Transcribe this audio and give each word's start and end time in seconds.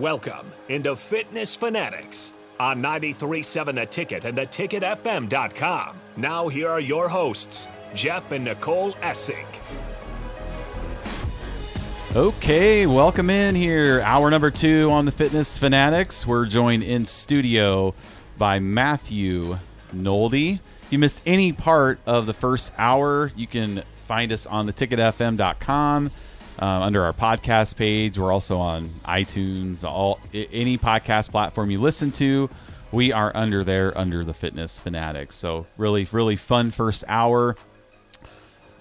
Welcome 0.00 0.46
into 0.70 0.96
Fitness 0.96 1.54
Fanatics 1.54 2.32
on 2.58 2.82
93.7 2.82 3.74
The 3.74 3.84
Ticket 3.84 4.24
and 4.24 4.38
theticketfm.com. 4.38 5.96
Now, 6.16 6.48
here 6.48 6.70
are 6.70 6.80
your 6.80 7.06
hosts, 7.06 7.68
Jeff 7.94 8.32
and 8.32 8.46
Nicole 8.46 8.94
Essig. 8.94 9.44
Okay, 12.16 12.86
welcome 12.86 13.28
in 13.28 13.54
here. 13.54 14.00
Hour 14.00 14.30
number 14.30 14.50
two 14.50 14.90
on 14.90 15.04
the 15.04 15.12
Fitness 15.12 15.58
Fanatics. 15.58 16.26
We're 16.26 16.46
joined 16.46 16.82
in 16.82 17.04
studio 17.04 17.92
by 18.38 18.58
Matthew 18.58 19.58
Noldy. 19.92 20.60
If 20.84 20.92
you 20.92 20.98
missed 20.98 21.20
any 21.26 21.52
part 21.52 22.00
of 22.06 22.24
the 22.24 22.32
first 22.32 22.72
hour, 22.78 23.32
you 23.36 23.46
can 23.46 23.82
find 24.06 24.32
us 24.32 24.46
on 24.46 24.66
theticketfm.com 24.66 26.10
uh, 26.60 26.64
under 26.64 27.02
our 27.04 27.12
podcast 27.12 27.76
page. 27.76 28.18
We're 28.18 28.32
also 28.32 28.58
on 28.58 28.90
iTunes, 29.04 29.82
all 29.82 30.20
any 30.32 30.76
podcast 30.76 31.30
platform 31.30 31.70
you 31.70 31.80
listen 31.80 32.12
to. 32.12 32.50
We 32.92 33.12
are 33.12 33.32
under 33.34 33.64
there 33.64 33.96
under 33.96 34.24
the 34.24 34.34
Fitness 34.34 34.78
Fanatics. 34.78 35.36
So 35.36 35.66
really, 35.76 36.06
really 36.12 36.36
fun 36.36 36.70
first 36.70 37.04
hour. 37.08 37.56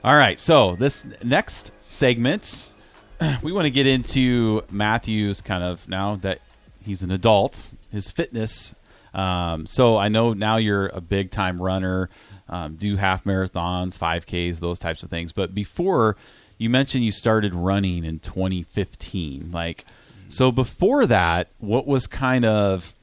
All 0.04 0.16
right, 0.16 0.40
so 0.40 0.76
this 0.76 1.06
next 1.24 1.72
segment, 1.88 2.72
we 3.42 3.52
want 3.52 3.66
to 3.66 3.72
get 3.72 3.86
into 3.86 4.64
Matthew's 4.72 5.42
kind 5.42 5.64
of 5.64 5.88
now 5.88 6.16
that 6.18 6.40
he's 6.82 7.04
an 7.04 7.12
adult, 7.12 7.70
his 7.92 8.10
fitness. 8.10 8.74
Um, 9.14 9.66
so 9.66 9.98
I 9.98 10.08
know 10.08 10.34
now 10.34 10.58
you're 10.58 10.88
a 10.88 11.02
big 11.02 11.32
time 11.32 11.62
runner, 11.62 12.10
um, 12.48 12.76
do 12.76 12.96
half 12.96 13.26
marathons, 13.26 13.98
5Ks, 13.98 14.60
those 14.60 14.80
types 14.80 15.04
of 15.04 15.10
things. 15.10 15.32
But 15.32 15.54
before 15.54 16.16
you 16.60 16.70
mentioned 16.70 17.04
you 17.04 17.12
started 17.12 17.56
running 17.56 18.06
in 18.06 18.20
2015, 18.20 19.50
like 19.52 19.86
so 20.28 20.52
before 20.52 21.08
that, 21.08 21.48
what 21.58 21.88
was 21.88 22.06
kind 22.06 22.46
of 22.46 22.94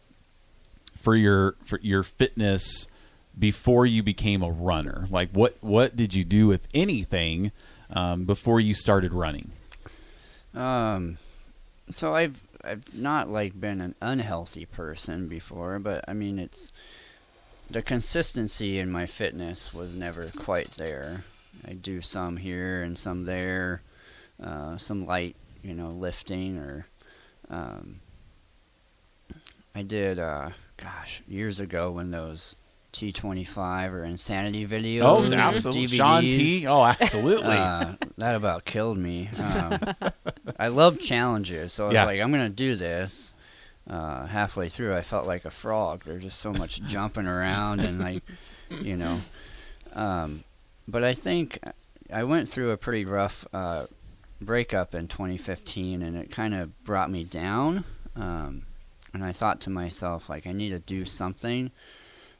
for 0.96 1.16
your 1.16 1.56
for 1.64 1.80
your 1.82 2.04
fitness 2.04 2.86
before 3.36 3.84
you 3.84 4.02
became 4.02 4.42
a 4.42 4.50
runner? 4.50 5.08
Like 5.10 5.30
what 5.30 5.56
what 5.60 5.96
did 5.96 6.14
you 6.14 6.22
do 6.22 6.46
with 6.46 6.68
anything 6.72 7.50
um, 7.90 8.24
before 8.24 8.60
you 8.60 8.74
started 8.74 9.12
running? 9.12 9.50
Um, 10.54 11.18
so 11.90 12.14
I've 12.14 12.40
I've 12.62 12.94
not 12.94 13.30
like 13.30 13.60
been 13.60 13.80
an 13.80 13.94
unhealthy 14.00 14.66
person 14.66 15.28
before, 15.28 15.78
but 15.78 16.04
I 16.06 16.12
mean 16.12 16.38
it's 16.38 16.72
the 17.70 17.82
consistency 17.82 18.78
in 18.78 18.90
my 18.90 19.06
fitness 19.06 19.74
was 19.74 19.96
never 19.96 20.30
quite 20.36 20.72
there. 20.72 21.24
I 21.66 21.72
do 21.72 22.00
some 22.00 22.36
here 22.36 22.82
and 22.82 22.96
some 22.96 23.24
there, 23.24 23.82
uh, 24.42 24.78
some 24.78 25.04
light, 25.06 25.34
you 25.62 25.74
know, 25.74 25.90
lifting 25.90 26.58
or 26.58 26.86
um, 27.50 28.00
I 29.74 29.82
did 29.82 30.18
uh, 30.18 30.50
gosh 30.76 31.22
years 31.28 31.60
ago 31.60 31.90
when 31.92 32.10
those 32.10 32.54
T25 32.92 33.90
or 33.92 34.04
Insanity 34.04 34.66
videos. 34.66 35.02
Oh, 35.02 35.34
absolutely. 35.34 35.96
Shaun 35.96 36.22
T. 36.22 36.66
Oh, 36.66 36.84
absolutely. 36.84 37.58
Uh, 37.58 37.94
that 38.16 38.36
about 38.36 38.64
killed 38.64 38.96
me. 38.98 39.28
Um, 39.38 39.80
I 40.58 40.68
love 40.68 40.98
challenges, 40.98 41.72
so 41.72 41.84
I 41.84 41.88
was 41.88 41.94
Yeah. 41.94 42.04
like, 42.04 42.20
I'm 42.20 42.32
going 42.32 42.44
to 42.44 42.48
do 42.48 42.76
this. 42.76 43.34
Uh, 43.88 44.26
halfway 44.26 44.68
through, 44.68 44.94
I 44.96 45.02
felt 45.02 45.26
like 45.26 45.44
a 45.44 45.50
frog. 45.50 46.04
There's 46.06 46.22
just 46.22 46.40
so 46.40 46.52
much 46.52 46.82
jumping 46.86 47.26
around 47.26 47.80
and 47.80 48.00
like, 48.00 48.22
you 48.70 48.96
know. 48.96 49.20
Um, 49.92 50.42
but 50.88 51.04
I 51.04 51.14
think 51.14 51.58
I 52.12 52.24
went 52.24 52.48
through 52.48 52.70
a 52.70 52.76
pretty 52.76 53.04
rough 53.04 53.46
uh, 53.52 53.86
breakup 54.40 54.94
in 54.94 55.08
2015, 55.08 56.02
and 56.02 56.16
it 56.16 56.30
kind 56.30 56.54
of 56.54 56.84
brought 56.84 57.10
me 57.10 57.24
down. 57.24 57.84
Um, 58.14 58.62
and 59.12 59.24
I 59.24 59.32
thought 59.32 59.60
to 59.62 59.70
myself, 59.70 60.28
like, 60.28 60.46
I 60.46 60.52
need 60.52 60.70
to 60.70 60.78
do 60.78 61.04
something 61.04 61.70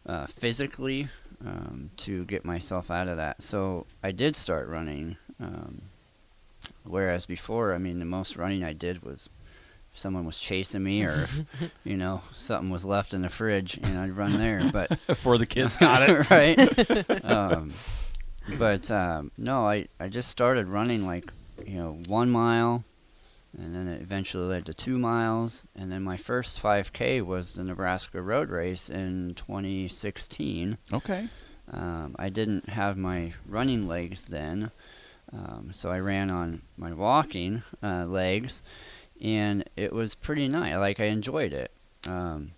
uh, 0.07 0.27
physically 0.27 1.09
um, 1.45 1.91
to 1.99 2.25
get 2.27 2.45
myself 2.45 2.91
out 2.91 3.09
of 3.09 3.17
that. 3.17 3.43
So 3.43 3.87
I 4.03 4.13
did 4.13 4.37
start 4.37 4.69
running. 4.69 5.17
Um, 5.41 5.83
whereas 6.85 7.27
before, 7.27 7.75
I 7.75 7.79
mean, 7.79 7.99
the 7.99 8.05
most 8.05 8.37
running 8.37 8.65
I 8.65 8.73
did 8.73 9.03
was 9.03 9.29
if 9.93 9.99
someone 9.99 10.25
was 10.27 10.39
chasing 10.39 10.83
me 10.83 11.03
or, 11.03 11.29
you 11.85 11.97
know, 11.97 12.21
something 12.33 12.71
was 12.71 12.85
left 12.85 13.15
in 13.15 13.23
the 13.23 13.29
fridge 13.29 13.79
and 13.83 13.99
I'd 13.99 14.17
run 14.17 14.39
there. 14.39 14.71
But 14.73 14.99
before 15.07 15.39
the 15.39 15.47
kids 15.47 15.77
got 15.79 16.09
it. 16.09 16.31
right? 16.31 17.25
um, 17.25 17.73
but 18.59 18.91
um, 18.91 19.31
no, 19.37 19.67
I, 19.67 19.87
I 19.99 20.09
just 20.09 20.31
started 20.31 20.69
running 20.69 21.07
like, 21.07 21.33
you 21.65 21.79
know, 21.79 21.99
one 22.07 22.31
mile, 22.31 22.85
and 23.57 23.75
then 23.75 23.89
it 23.89 24.03
eventually 24.03 24.47
led 24.47 24.67
to 24.67 24.75
two 24.75 24.99
miles, 24.99 25.65
and 25.75 25.91
then 25.91 26.03
my 26.03 26.17
first 26.17 26.63
5K 26.63 27.25
was 27.25 27.53
the 27.53 27.65
Nebraska 27.65 28.21
Road 28.21 28.51
Race 28.51 28.89
in 28.89 29.35
2016. 29.35 30.79
Okay. 30.93 31.29
Um, 31.71 32.15
I 32.19 32.29
didn't 32.29 32.69
have 32.69 32.97
my 32.97 33.33
running 33.47 33.89
legs 33.89 34.27
then, 34.27 34.71
um, 35.33 35.71
so 35.73 35.91
I 35.91 35.99
ran 35.99 36.31
on 36.31 36.63
my 36.77 36.93
walking 36.93 37.63
uh, 37.83 38.05
legs, 38.05 38.63
and 39.21 39.69
it 39.77 39.93
was 39.93 40.15
pretty 40.15 40.47
nice. 40.49 40.77
Like 40.77 41.01
I 41.01 41.07
enjoyed 41.07 41.53
it. 41.53 41.73
Um, 42.07 42.53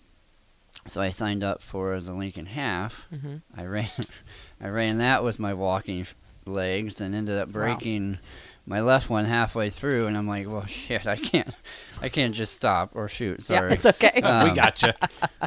so 0.87 1.01
I 1.01 1.11
signed 1.11 1.45
up 1.45 1.63
for 1.63 2.01
the 2.01 2.13
Lincoln 2.13 2.47
Half. 2.47 3.07
Mm-hmm. 3.13 3.37
I 3.57 3.65
ran, 3.65 3.91
I 4.61 4.69
ran 4.69 4.99
that 4.99 5.23
with 5.25 5.39
my 5.39 5.55
walking 5.55 6.07
legs, 6.47 7.01
and 7.01 7.15
ended 7.15 7.39
up 7.39 7.49
Wow. 7.49 7.53
breaking 7.53 8.19
my 8.67 8.81
left 8.81 9.09
one 9.09 9.25
halfway 9.25 9.71
through. 9.71 10.07
And 10.07 10.17
I'm 10.17 10.27
like, 10.29 10.47
well, 10.49 10.67
shit, 10.67 11.07
I 11.07 11.17
can't, 11.17 11.55
I 12.03 12.09
can't 12.09 12.35
just 12.35 12.53
stop 12.55 12.91
or 12.95 13.09
shoot. 13.09 13.45
Sorry. 13.45 13.69
Yeah, 13.69 13.75
it's 13.75 13.87
okay. 13.87 14.21
Um, 14.23 14.49
we 14.49 14.55
got 14.55 14.83
you. 14.83 14.93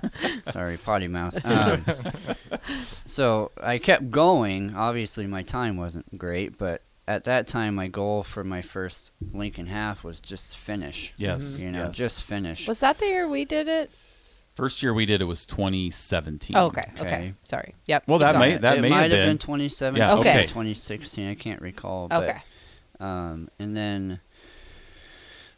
Sorry, 0.52 0.78
potty 0.78 1.08
mouth. 1.08 1.36
Um, 1.46 1.86
so 3.06 3.52
I 3.62 3.78
kept 3.78 4.12
going. 4.12 4.76
Obviously, 4.76 5.28
my 5.28 5.44
time 5.44 5.78
wasn't 5.78 6.18
great, 6.18 6.58
but 6.58 6.82
at 7.08 7.24
that 7.26 7.48
time, 7.48 7.76
my 7.76 7.88
goal 7.88 8.24
for 8.24 8.44
my 8.44 8.62
first 8.62 9.12
Lincoln 9.34 9.66
half 9.68 10.04
was 10.04 10.20
just 10.20 10.58
finish. 10.58 11.14
Yes. 11.18 11.62
You 11.62 11.72
know, 11.72 11.86
yes. 11.86 11.96
just 11.96 12.24
finish. 12.24 12.68
Was 12.68 12.80
that 12.80 13.00
the 13.00 13.06
year 13.08 13.28
we 13.28 13.46
did 13.46 13.68
it? 13.68 13.92
First 14.62 14.84
year 14.84 14.94
we 14.94 15.08
did 15.08 15.24
it 15.24 15.26
was 15.26 15.44
2017. 15.48 16.56
Oh, 16.56 16.68
okay, 16.68 16.84
okay. 17.00 17.02
Okay. 17.02 17.34
Sorry. 17.46 17.74
Yep. 17.88 18.04
Well, 18.06 18.20
that 18.20 18.34
Got 18.34 18.40
may 18.40 18.58
that 18.58 18.78
it 18.78 18.82
may 18.82 18.90
might 18.90 19.02
have 19.10 19.12
have 19.12 19.20
been. 19.22 19.30
been 19.30 19.38
2017 19.40 19.98
Yeah, 20.00 20.14
okay. 20.18 20.44
2016. 20.44 21.28
I 21.28 21.34
can't 21.34 21.60
recall. 21.64 22.08
Okay. 22.12 22.38
But, 23.00 23.04
um, 23.04 23.50
and 23.58 23.76
then 23.76 24.20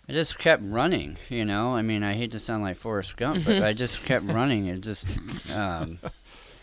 I 0.08 0.14
just 0.14 0.40
kept 0.40 0.64
running. 0.66 1.18
You 1.28 1.44
know, 1.44 1.76
I 1.76 1.82
mean, 1.82 2.02
I 2.02 2.14
hate 2.14 2.32
to 2.32 2.40
sound 2.40 2.64
like 2.64 2.78
Forrest 2.78 3.18
Gump, 3.18 3.44
but 3.44 3.62
I 3.70 3.74
just 3.74 4.06
kept 4.06 4.24
running. 4.24 4.68
It 4.68 4.80
just, 4.80 5.06
um, 5.54 6.00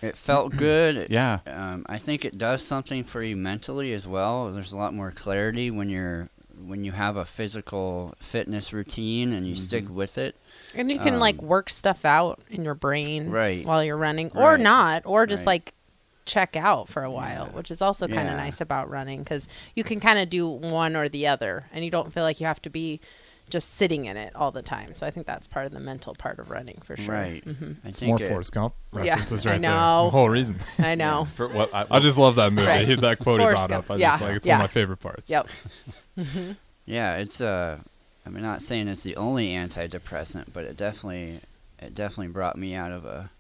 it 0.00 0.16
felt 0.16 0.56
good. 0.56 0.96
It- 0.96 1.10
yeah. 1.10 1.40
um, 1.46 1.84
I 1.90 1.98
think 1.98 2.24
it 2.24 2.38
does 2.38 2.62
something 2.62 3.04
for 3.04 3.22
you 3.22 3.36
mentally 3.36 3.92
as 3.92 4.08
well. 4.08 4.50
There's 4.50 4.72
a 4.72 4.78
lot 4.78 4.94
more 4.94 5.10
clarity 5.10 5.70
when 5.70 5.90
you're 5.90 6.30
when 6.66 6.84
you 6.84 6.92
have 6.92 7.16
a 7.16 7.24
physical 7.26 8.14
fitness 8.18 8.72
routine 8.72 9.34
and 9.34 9.46
you 9.46 9.56
stick 9.56 9.84
Mm-hmm. 9.84 9.94
with 9.94 10.16
it. 10.16 10.36
And 10.74 10.90
you 10.90 10.98
can 10.98 11.18
like 11.18 11.40
Um, 11.40 11.48
work 11.48 11.70
stuff 11.70 12.04
out 12.04 12.40
in 12.50 12.64
your 12.64 12.74
brain 12.74 13.30
Right. 13.30 13.64
while 13.66 13.82
you're 13.84 13.96
running, 13.96 14.30
or 14.34 14.52
Right. 14.52 14.60
not, 14.60 15.02
or 15.04 15.26
just 15.26 15.40
Right. 15.40 15.46
like 15.48 15.74
check 16.26 16.54
out 16.54 16.88
for 16.88 17.02
a 17.02 17.10
while, 17.10 17.46
Yeah. 17.50 17.56
which 17.56 17.70
is 17.70 17.82
also 17.82 18.06
kind 18.06 18.20
of 18.28 18.34
Yeah. 18.34 18.44
nice 18.44 18.60
about 18.60 18.88
running 18.88 19.20
because 19.20 19.48
you 19.74 19.82
can 19.82 19.98
kind 20.00 20.18
of 20.18 20.30
do 20.30 20.48
one 20.48 20.94
or 20.94 21.08
the 21.08 21.26
other, 21.26 21.64
and 21.72 21.84
you 21.84 21.90
don't 21.90 22.12
feel 22.12 22.22
like 22.22 22.38
you 22.40 22.46
have 22.46 22.62
to 22.62 22.70
be 22.70 23.00
just 23.48 23.74
sitting 23.74 24.04
in 24.04 24.16
it 24.16 24.32
all 24.36 24.52
the 24.52 24.62
time. 24.62 24.94
So 24.94 25.04
I 25.04 25.10
think 25.10 25.26
that's 25.26 25.48
part 25.48 25.66
of 25.66 25.72
the 25.72 25.80
mental 25.80 26.14
part 26.14 26.38
of 26.38 26.50
running 26.52 26.78
for 26.84 26.96
sure. 26.96 27.12
Right. 27.16 27.42
hmm 27.42 27.72
It's 27.84 28.00
more 28.00 28.22
it- 28.22 28.28
Forrest 28.28 28.52
Gump 28.52 28.74
Yeah, 28.92 29.00
references 29.14 29.44
I 29.44 29.50
right 29.50 29.60
there. 29.62 29.70
The 29.72 30.10
whole 30.10 30.28
reason. 30.30 30.58
I 30.78 30.94
know. 30.94 31.26
For 31.34 31.48
what 31.48 31.74
I, 31.74 31.84
I 31.90 31.98
just 31.98 32.16
love 32.16 32.36
that 32.36 32.52
movie. 32.52 32.68
Right. 32.68 33.00
That 33.00 33.18
quote 33.18 33.40
he 33.40 33.44
Forrest 33.44 33.56
brought 33.56 33.72
up. 33.72 33.88
Gump. 33.88 33.90
I 34.00 34.04
just 34.04 34.20
Yeah. 34.20 34.26
like 34.28 34.36
it's 34.36 34.46
Yeah. 34.46 34.54
one 34.58 34.64
of 34.66 34.70
my 34.70 34.72
favorite 34.72 34.98
parts. 35.00 35.28
Yep. 35.28 35.48
Yeah, 36.86 37.16
it's 37.16 37.40
uh 37.40 37.78
I'm 38.26 38.40
not 38.40 38.62
saying 38.62 38.88
it's 38.88 39.02
the 39.02 39.16
only 39.16 39.48
antidepressant, 39.48 40.52
but 40.52 40.64
it 40.64 40.76
definitely 40.76 41.40
it 41.78 41.94
definitely 41.94 42.28
brought 42.28 42.56
me 42.58 42.74
out 42.74 42.92
of 42.92 43.04
a 43.04 43.30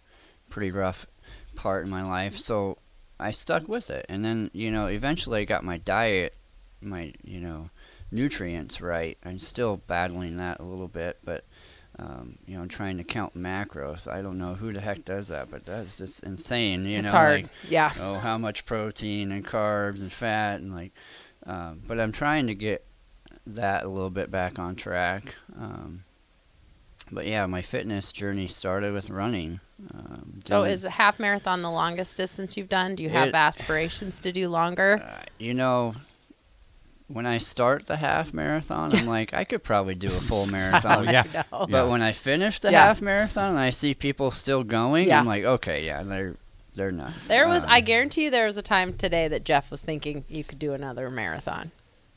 pretty 0.48 0.70
rough 0.70 1.06
part 1.54 1.84
in 1.84 1.90
my 1.90 2.02
life. 2.02 2.38
So 2.38 2.78
I 3.18 3.30
stuck 3.30 3.68
with 3.68 3.90
it. 3.90 4.06
And 4.08 4.24
then, 4.24 4.50
you 4.52 4.70
know, 4.70 4.86
eventually 4.86 5.40
I 5.40 5.44
got 5.44 5.62
my 5.62 5.76
diet, 5.76 6.34
my, 6.80 7.12
you 7.22 7.40
know, 7.40 7.70
nutrients 8.10 8.80
right. 8.80 9.18
I'm 9.24 9.38
still 9.38 9.76
battling 9.86 10.38
that 10.38 10.60
a 10.60 10.64
little 10.64 10.88
bit, 10.88 11.18
but 11.24 11.44
um, 11.98 12.38
you 12.46 12.56
know, 12.56 12.62
I'm 12.62 12.68
trying 12.68 12.96
to 12.96 13.04
count 13.04 13.36
macros. 13.36 14.10
I 14.10 14.22
don't 14.22 14.38
know 14.38 14.54
who 14.54 14.72
the 14.72 14.80
heck 14.80 15.04
does 15.04 15.28
that, 15.28 15.50
but 15.50 15.64
that's 15.66 15.96
just 15.96 16.22
insane, 16.22 16.86
you 16.86 16.98
it's 16.98 17.06
know, 17.06 17.12
hard. 17.12 17.42
like 17.42 17.50
yeah. 17.68 17.92
oh, 18.00 18.14
how 18.14 18.38
much 18.38 18.64
protein 18.64 19.32
and 19.32 19.46
carbs 19.46 20.00
and 20.00 20.10
fat 20.10 20.60
and 20.60 20.74
like, 20.74 20.92
um, 21.46 21.82
but 21.86 22.00
I'm 22.00 22.12
trying 22.12 22.46
to 22.46 22.54
get 22.54 22.86
that 23.46 23.84
a 23.84 23.88
little 23.88 24.10
bit 24.10 24.30
back 24.30 24.58
on 24.58 24.76
track. 24.76 25.34
Um, 25.58 26.04
but 27.12 27.26
yeah, 27.26 27.46
my 27.46 27.62
fitness 27.62 28.12
journey 28.12 28.46
started 28.46 28.92
with 28.92 29.10
running. 29.10 29.60
Um, 29.92 30.40
So 30.44 30.64
is 30.64 30.84
a 30.84 30.90
half 30.90 31.18
marathon 31.18 31.62
the 31.62 31.70
longest 31.70 32.16
distance 32.16 32.56
you've 32.56 32.68
done? 32.68 32.94
Do 32.94 33.02
you 33.02 33.08
have 33.10 33.28
It- 33.28 33.34
aspirations 33.48 34.20
to 34.22 34.30
do 34.32 34.48
longer? 34.48 35.02
uh, 35.02 35.24
you 35.38 35.54
know, 35.54 35.94
when 37.08 37.26
I 37.26 37.38
start 37.38 37.86
the 37.86 37.96
half 37.96 38.32
marathon, 38.32 38.94
I'm 38.94 39.06
like, 39.18 39.34
I 39.34 39.42
could 39.44 39.64
probably 39.64 39.96
do 39.96 40.06
a 40.08 40.20
full 40.20 40.46
marathon. 40.58 41.04
yeah. 41.06 41.24
I 41.34 41.44
know. 41.50 41.66
But 41.68 41.88
when 41.88 42.02
I 42.02 42.12
finish 42.12 42.60
the 42.60 42.70
Yeah. 42.70 42.84
half 42.86 43.00
marathon 43.02 43.50
and 43.50 43.58
I 43.58 43.70
see 43.70 43.94
people 43.94 44.30
still 44.30 44.62
going, 44.62 45.08
Yeah. 45.08 45.18
I'm 45.18 45.26
like, 45.26 45.44
okay, 45.44 45.84
yeah, 45.84 46.02
they're 46.04 46.36
they're 46.74 46.92
nuts. 46.92 47.26
There 47.26 47.48
was, 47.48 47.64
Um, 47.64 47.70
I 47.72 47.80
guarantee 47.80 48.24
you, 48.26 48.30
there 48.30 48.46
was 48.46 48.56
a 48.56 48.62
time 48.62 48.92
today 48.96 49.26
that 49.26 49.42
Jeff 49.44 49.72
was 49.72 49.80
thinking 49.82 50.24
you 50.28 50.44
could 50.44 50.60
do 50.60 50.72
another 50.72 51.10
marathon. 51.10 51.72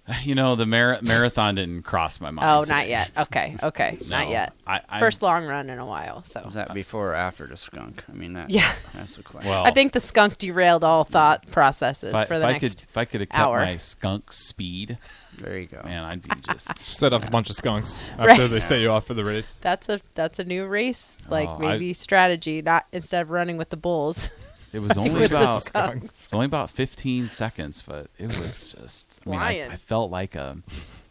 You 0.24 0.36
know, 0.36 0.56
the 0.58 0.66
mar- 0.66 1.00
marathon 1.02 1.56
didn't 1.56 1.84
cross 1.84 2.20
my 2.20 2.30
mind. 2.30 2.46
Oh, 2.46 2.70
not 2.74 2.90
yet. 2.90 3.10
Okay, 3.18 3.56
okay, 3.64 3.98
not 4.08 4.28
yet. 4.30 4.52
I, 4.68 4.82
I, 4.90 5.00
First 5.00 5.22
long 5.22 5.46
run 5.46 5.70
in 5.70 5.80
a 5.80 5.86
while. 5.86 6.24
So 6.30 6.42
Was 6.44 6.56
that 6.56 6.74
before 6.74 7.12
or 7.12 7.16
after 7.16 7.48
the 7.48 7.56
skunk? 7.56 8.04
I 8.10 8.14
mean, 8.14 8.34
that, 8.34 8.50
Yeah. 8.50 8.70
that's 8.94 9.16
the 9.16 9.24
question. 9.24 9.50
Well, 9.50 9.66
I 9.66 9.72
think 9.72 9.94
the 9.94 10.02
skunk 10.02 10.38
derailed 10.40 10.84
all 10.84 11.06
thought 11.06 11.48
processes 11.52 12.10
if 12.10 12.16
I, 12.16 12.26
for 12.26 12.34
if 12.34 12.42
the 12.42 12.48
I 12.48 12.52
next. 12.54 12.62
could, 12.80 12.82
if 12.90 12.98
I 12.98 13.06
could 13.06 13.22
have 13.22 13.30
kept 13.30 13.40
hour. 13.40 13.60
my 13.62 13.78
skunk 13.78 14.34
speed, 14.34 14.98
there 15.38 15.58
you 15.58 15.68
go. 15.68 15.82
man, 15.86 16.04
I'd 16.04 16.22
be 16.22 16.30
just. 16.42 16.78
Set 16.80 17.14
off 17.14 17.26
a 17.26 17.32
bunch 17.32 17.50
of 17.50 17.56
skunks 17.56 18.04
Right. 18.20 18.32
after 18.32 18.50
they 18.50 18.60
set 18.60 18.80
you 18.82 18.90
off 18.92 19.08
for 19.08 19.14
the 19.14 19.24
race. 19.24 19.58
That's 19.62 19.88
a 19.88 20.02
that's 20.16 20.38
a 20.38 20.44
new 20.44 20.66
race, 20.68 21.16
like 21.30 21.48
Oh, 21.48 21.56
I- 21.56 21.72
maybe 21.74 21.94
strategy. 21.94 22.62
Not 22.62 22.86
instead 22.92 23.22
of 23.22 23.30
running 23.32 23.56
with 23.58 23.70
the 23.70 23.78
bulls. 23.78 24.30
It 24.74 24.80
was 24.80 24.92
only 24.98 25.12
with 25.12 25.31
about 25.31 25.64
it's 26.04 26.34
only 26.34 26.46
about 26.48 26.70
15 26.72 27.30
seconds, 27.30 27.84
but 27.86 28.08
it 28.18 28.38
was 28.40 28.75
just. 28.78 29.20
I 29.25 29.30
mean, 29.30 29.40
I, 29.40 29.68
I 29.72 29.75
felt 29.78 30.12
like 30.12 30.36
a 30.36 30.58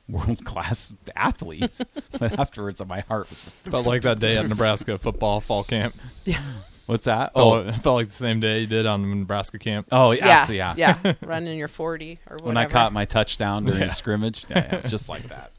world 0.09 0.44
class 0.44 0.93
athlete, 1.17 1.70
but 2.19 2.38
afterwards, 2.38 2.85
my 2.85 3.00
heart 3.00 3.31
was 3.31 3.41
just. 3.43 3.56
Felt 3.70 3.87
like 3.87 4.03
that 4.03 4.19
day 4.19 4.37
at 4.37 4.47
Nebraska 4.49 4.99
football 4.99 5.41
fall 5.41 5.64
camp. 5.64 5.94
Yeah. 6.25 6.43
What's 6.87 7.05
that? 7.06 7.32
Felt, 7.35 7.55
Oh, 7.64 7.69
it 7.69 7.73
felt 7.76 7.94
like 7.94 8.09
the 8.09 8.12
same 8.12 8.41
day 8.41 8.61
you 8.61 8.67
did 8.67 8.87
on 8.87 9.20
Nebraska 9.20 9.59
camp. 9.59 9.87
oh, 9.93 10.11
Yeah, 10.11 10.29
absolutely, 10.29 10.56
yeah. 10.59 10.97
yeah. 11.05 11.12
Running 11.23 11.56
your 11.56 11.69
forty 11.69 12.19
or 12.29 12.35
whatever. 12.35 12.49
When 12.49 12.56
I 12.56 12.67
caught 12.67 12.93
my 12.93 13.05
touchdown 13.05 13.64
during 13.64 13.81
Yeah. 13.81 13.87
the 13.87 13.94
scrimmage, 13.94 14.44
yeah, 14.50 14.69
yeah, 14.82 14.87
just 14.88 15.09
like 15.09 15.23
that. 15.29 15.53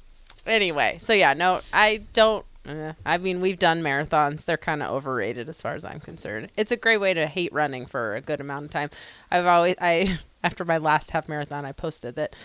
anyway, 0.46 1.00
so 1.02 1.14
yeah, 1.14 1.34
no, 1.34 1.62
I 1.72 2.02
don't. 2.12 2.46
I 2.66 3.18
mean, 3.18 3.42
we've 3.42 3.60
done 3.60 3.82
marathons. 3.82 4.46
They're 4.46 4.58
kind 4.58 4.82
of 4.82 4.92
overrated 4.92 5.50
as 5.50 5.62
far 5.62 5.76
as 5.76 5.84
I'm 5.84 6.00
concerned. 6.00 6.50
It's 6.56 6.72
a 6.72 6.78
great 6.78 7.00
way 7.02 7.14
to 7.14 7.28
hate 7.28 7.52
running 7.52 7.86
for 7.86 8.16
a 8.16 8.22
good 8.22 8.40
amount 8.40 8.66
of 8.66 8.72
time. 8.72 8.90
I've 9.30 9.46
always, 9.46 9.76
I 9.82 10.18
after 10.44 10.64
my 10.64 10.78
last 10.78 11.12
half 11.12 11.28
marathon, 11.28 11.66
I 11.66 11.72
posted 11.74 12.16
that 12.16 12.36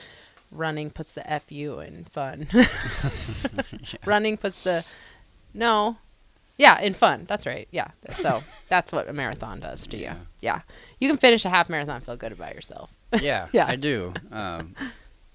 running 0.51 0.91
puts 0.91 1.13
the 1.13 1.23
fu 1.47 1.79
in 1.81 2.05
fun. 2.05 2.49
Running 4.05 4.37
puts 4.37 4.63
the 4.63 4.85
no, 5.55 5.97
yeah, 6.57 6.81
in 6.81 6.95
fun. 6.95 7.25
That's 7.29 7.47
right. 7.47 7.69
Yeah, 7.71 7.89
so 8.17 8.43
that's 8.69 8.93
what 8.93 9.09
a 9.09 9.13
marathon 9.13 9.61
does 9.61 9.87
to 9.89 9.97
you. 9.97 10.05
Yeah. 10.05 10.17
Yeah, 10.41 10.61
you 11.01 11.09
can 11.09 11.17
finish 11.17 11.45
a 11.45 11.49
half 11.51 11.69
marathon, 11.69 11.97
and 11.97 12.05
feel 12.05 12.17
good 12.17 12.33
about 12.33 12.55
yourself. 12.55 12.91
yeah, 13.21 13.49
Yeah. 13.53 13.67
I 13.67 13.77
do. 13.77 14.13
Um, 14.33 14.75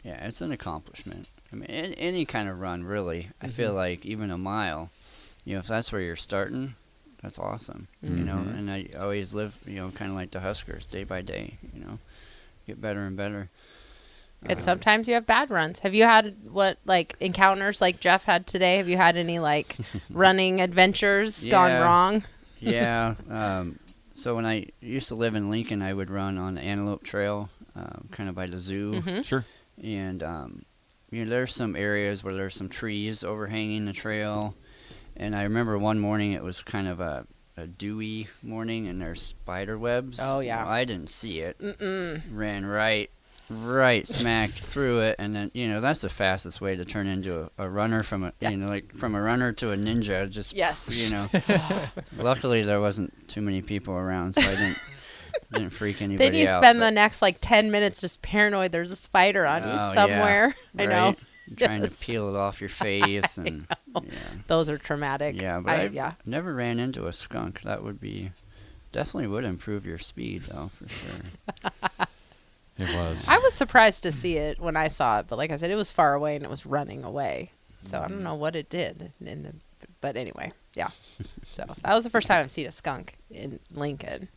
yeah, 0.04 0.26
it's 0.28 0.42
an 0.42 0.52
accomplishment. 0.52 1.28
I 1.54 1.56
mean, 1.56 1.70
any, 1.70 1.98
any 1.98 2.26
kind 2.26 2.50
of 2.50 2.60
run, 2.60 2.84
really. 2.84 3.30
I 3.40 3.48
feel 3.48 3.70
Mm-hmm. 3.70 3.78
like 3.78 4.06
even 4.06 4.32
a 4.32 4.38
mile, 4.40 4.90
you 5.46 5.54
know, 5.54 5.60
if 5.60 5.68
that's 5.68 5.92
where 5.92 6.02
you're 6.02 6.16
starting, 6.16 6.74
that's 7.22 7.38
awesome. 7.38 7.88
You 8.02 8.10
know, 8.24 8.38
Mhm. 8.38 8.58
and 8.58 8.72
I 8.72 8.90
always 9.00 9.34
live, 9.36 9.56
you 9.68 9.76
know, 9.76 9.92
kind 9.92 10.10
of 10.12 10.18
like 10.18 10.32
the 10.32 10.40
Huskers, 10.42 10.86
day 10.86 11.04
by 11.04 11.22
day. 11.22 11.58
You 11.74 11.86
know, 11.86 12.00
get 12.68 12.82
better 12.82 13.06
and 13.06 13.16
better. 13.16 13.50
And 14.46 14.58
Um, 14.60 14.64
sometimes 14.64 15.08
you 15.08 15.14
have 15.14 15.26
bad 15.26 15.50
runs. 15.52 15.80
Have 15.80 15.94
you 15.94 16.04
had 16.04 16.36
what 16.50 16.78
like 16.86 17.16
encounters 17.22 17.80
like 17.80 18.00
Jeff 18.02 18.26
had 18.26 18.46
today? 18.48 18.78
Have 18.78 18.90
you 18.90 18.98
had 18.98 19.16
any 19.16 19.40
like 19.40 19.78
running 20.10 20.60
adventures 20.60 21.46
gone 21.46 21.80
wrong? 21.82 22.24
yeah. 22.60 23.16
Um, 23.30 23.80
so 24.16 24.36
when 24.36 24.46
I 24.46 24.68
used 24.82 25.08
to 25.10 25.16
live 25.16 25.36
in 25.36 25.50
Lincoln, 25.50 25.82
I 25.82 25.94
would 25.94 26.10
run 26.10 26.38
on 26.38 26.56
the 26.56 26.62
Antelope 26.62 27.04
Trail, 27.04 27.50
um, 27.76 28.10
kind 28.12 28.28
of 28.30 28.36
by 28.36 28.48
the 28.48 28.60
zoo, 28.60 29.02
Mhm. 29.06 29.24
Sure. 29.24 29.46
and 29.82 30.22
um, 30.24 30.66
you 31.14 31.26
know 31.26 31.30
there's 31.30 31.54
some 31.54 31.76
areas 31.76 32.24
where 32.24 32.34
there's 32.34 32.56
some 32.56 32.70
trees 32.70 33.24
overhanging 33.24 33.86
the 33.86 33.94
trail, 33.94 34.56
and 35.16 35.36
I 35.36 35.44
remember 35.44 35.78
one 35.78 36.00
morning 36.00 36.32
it 36.34 36.44
was 36.44 36.62
kind 36.62 36.88
of 36.88 37.00
a, 37.00 37.26
a 37.58 37.68
dewy 37.68 38.28
morning, 38.42 38.88
and 38.88 39.02
there's 39.02 39.22
spider 39.22 39.78
webs. 39.78 40.20
Oh, 40.22 40.40
yeah. 40.40 40.64
Well, 40.64 40.72
I 40.74 40.86
didn't 40.86 41.10
see 41.10 41.40
it. 41.40 41.58
Mm-mm. 41.60 42.22
Ran 42.32 42.66
right, 42.66 43.10
right 43.50 44.08
smack 44.08 44.50
through 44.56 45.02
it, 45.02 45.16
and 45.20 45.36
then 45.36 45.52
you 45.54 45.68
know 45.68 45.82
that's 45.82 46.02
the 46.02 46.10
fastest 46.10 46.62
way 46.62 46.76
to 46.76 46.86
turn 46.86 47.08
into 47.08 47.50
a, 47.58 47.66
a 47.66 47.70
runner 47.70 48.02
from 48.04 48.24
a 48.24 48.34
you 48.40 48.58
know 48.58 48.68
like 48.70 48.94
from 48.96 49.14
a 49.16 49.22
runner 49.22 49.52
to 49.54 49.72
a 49.72 49.76
ninja. 49.78 50.30
Just 50.30 50.54
Yes. 50.54 50.90
you 50.90 51.10
know. 51.12 51.30
Luckily, 52.18 52.64
there 52.64 52.82
wasn't 52.82 53.28
too 53.28 53.42
many 53.42 53.62
people 53.62 53.94
around, 53.94 54.34
so 54.36 54.42
I 54.42 54.46
didn't 54.56 54.78
didn't 55.54 55.72
freak 55.72 56.02
anybody 56.02 56.30
Then 56.30 56.40
you 56.40 56.48
out. 56.48 56.60
spend 56.60 56.80
but- 56.80 56.86
the 56.86 56.92
next 56.92 57.22
like 57.22 57.38
ten 57.42 57.72
minutes 57.72 58.02
just 58.02 58.22
paranoid. 58.22 58.72
There's 58.72 58.92
a 58.92 58.96
spider 58.96 59.46
on 59.46 59.64
Oh, 59.64 59.68
you 59.68 59.74
yeah, 59.74 59.94
somewhere. 59.94 60.56
I 60.78 60.86
know 60.86 61.06
right? 61.08 61.20
Trying 61.58 61.82
Yes. 61.82 62.00
to 62.00 62.06
peel 62.06 62.30
it 62.30 62.38
off 62.38 62.62
your 62.62 62.70
face, 62.70 63.38
and 63.38 63.68
yeah, 64.02 64.12
those 64.48 64.70
are 64.70 64.78
traumatic. 64.78 65.40
yeah. 65.40 65.60
But 65.60 65.72
I, 65.72 65.84
I, 65.84 65.86
yeah. 65.88 66.14
never 66.26 66.54
ran 66.54 66.80
into 66.80 67.06
a 67.06 67.12
skunk. 67.12 67.62
That 67.64 67.84
would 67.84 68.00
be 68.00 68.32
definitely 68.94 69.28
would 69.28 69.44
improve 69.44 69.86
your 69.86 69.98
speed, 69.98 70.44
though, 70.44 70.72
for 70.74 70.88
sure. 70.88 72.08
It 72.78 72.96
was. 72.96 73.28
I 73.28 73.38
was 73.38 73.54
surprised 73.54 74.04
to 74.04 74.12
see 74.12 74.38
it 74.38 74.60
when 74.60 74.76
I 74.76 74.88
saw 74.88 75.20
it, 75.20 75.28
but 75.28 75.38
like 75.38 75.52
I 75.52 75.58
said, 75.58 75.70
it 75.70 75.76
was 75.76 75.92
far 75.92 76.14
away 76.14 76.36
and 76.36 76.44
it 76.44 76.50
was 76.50 76.66
running 76.66 77.04
away. 77.04 77.52
So 77.86 77.98
I 77.98 78.02
don't 78.02 78.14
mm-hmm. 78.14 78.24
know 78.24 78.36
what 78.36 78.56
it 78.56 78.70
did 78.70 79.12
in 79.24 79.44
the. 79.44 79.54
But 80.02 80.16
anyway, 80.16 80.54
yeah. 80.76 80.90
So 81.52 81.66
that 81.84 81.94
was 81.94 82.04
the 82.04 82.10
first 82.10 82.28
time 82.28 82.42
I've 82.42 82.52
seen 82.52 82.66
a 82.66 82.72
skunk 82.72 83.16
in 83.30 83.60
Lincoln. 83.74 84.30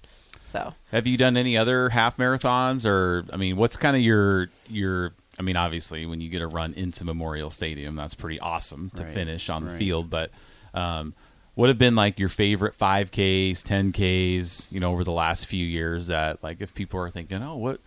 So 0.56 0.74
Have 0.92 1.06
you 1.06 1.16
done 1.16 1.36
any 1.36 1.56
other 1.56 1.88
half 1.88 2.16
marathons, 2.16 2.84
or 2.86 3.24
I 3.32 3.36
mean, 3.36 3.56
what's 3.56 3.76
kind 3.76 3.96
of 3.96 4.02
your 4.02 4.48
your? 4.68 5.12
I 5.38 5.42
mean, 5.42 5.56
obviously, 5.56 6.06
when 6.06 6.20
you 6.20 6.30
get 6.30 6.40
a 6.40 6.46
run 6.46 6.72
into 6.74 7.04
Memorial 7.04 7.50
Stadium, 7.50 7.94
that's 7.94 8.14
pretty 8.14 8.40
awesome 8.40 8.90
to 8.96 9.04
Right, 9.04 9.12
finish 9.14 9.50
on 9.50 9.64
the 9.64 9.70
right. 9.72 9.78
field. 9.78 10.08
But 10.08 10.30
um, 10.72 11.12
what 11.54 11.68
have 11.68 11.76
been 11.78 11.94
like 11.94 12.18
your 12.18 12.28
favorite 12.30 12.74
five 12.74 13.10
Ks, 13.10 13.62
ten 13.62 13.92
Ks? 13.92 14.72
You 14.72 14.80
know, 14.80 14.92
over 14.92 15.04
the 15.04 15.12
last 15.12 15.46
few 15.46 15.64
years, 15.64 16.06
that 16.06 16.42
like 16.42 16.60
if 16.62 16.74
people 16.74 17.00
are 17.00 17.10
thinking, 17.10 17.42
oh, 17.42 17.56
what 17.56 17.80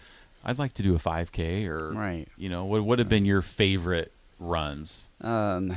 I'd 0.46 0.60
like 0.60 0.74
to 0.76 0.84
do 0.84 0.94
a 0.96 1.00
five 1.00 1.32
K, 1.32 1.66
or 1.66 1.92
Right. 1.92 2.28
you 2.38 2.50
know, 2.50 2.66
what 2.66 2.84
would 2.86 3.00
have 3.00 3.10
been 3.10 3.26
your 3.26 3.42
favorite 3.42 4.12
runs? 4.40 5.10
Um, 5.22 5.76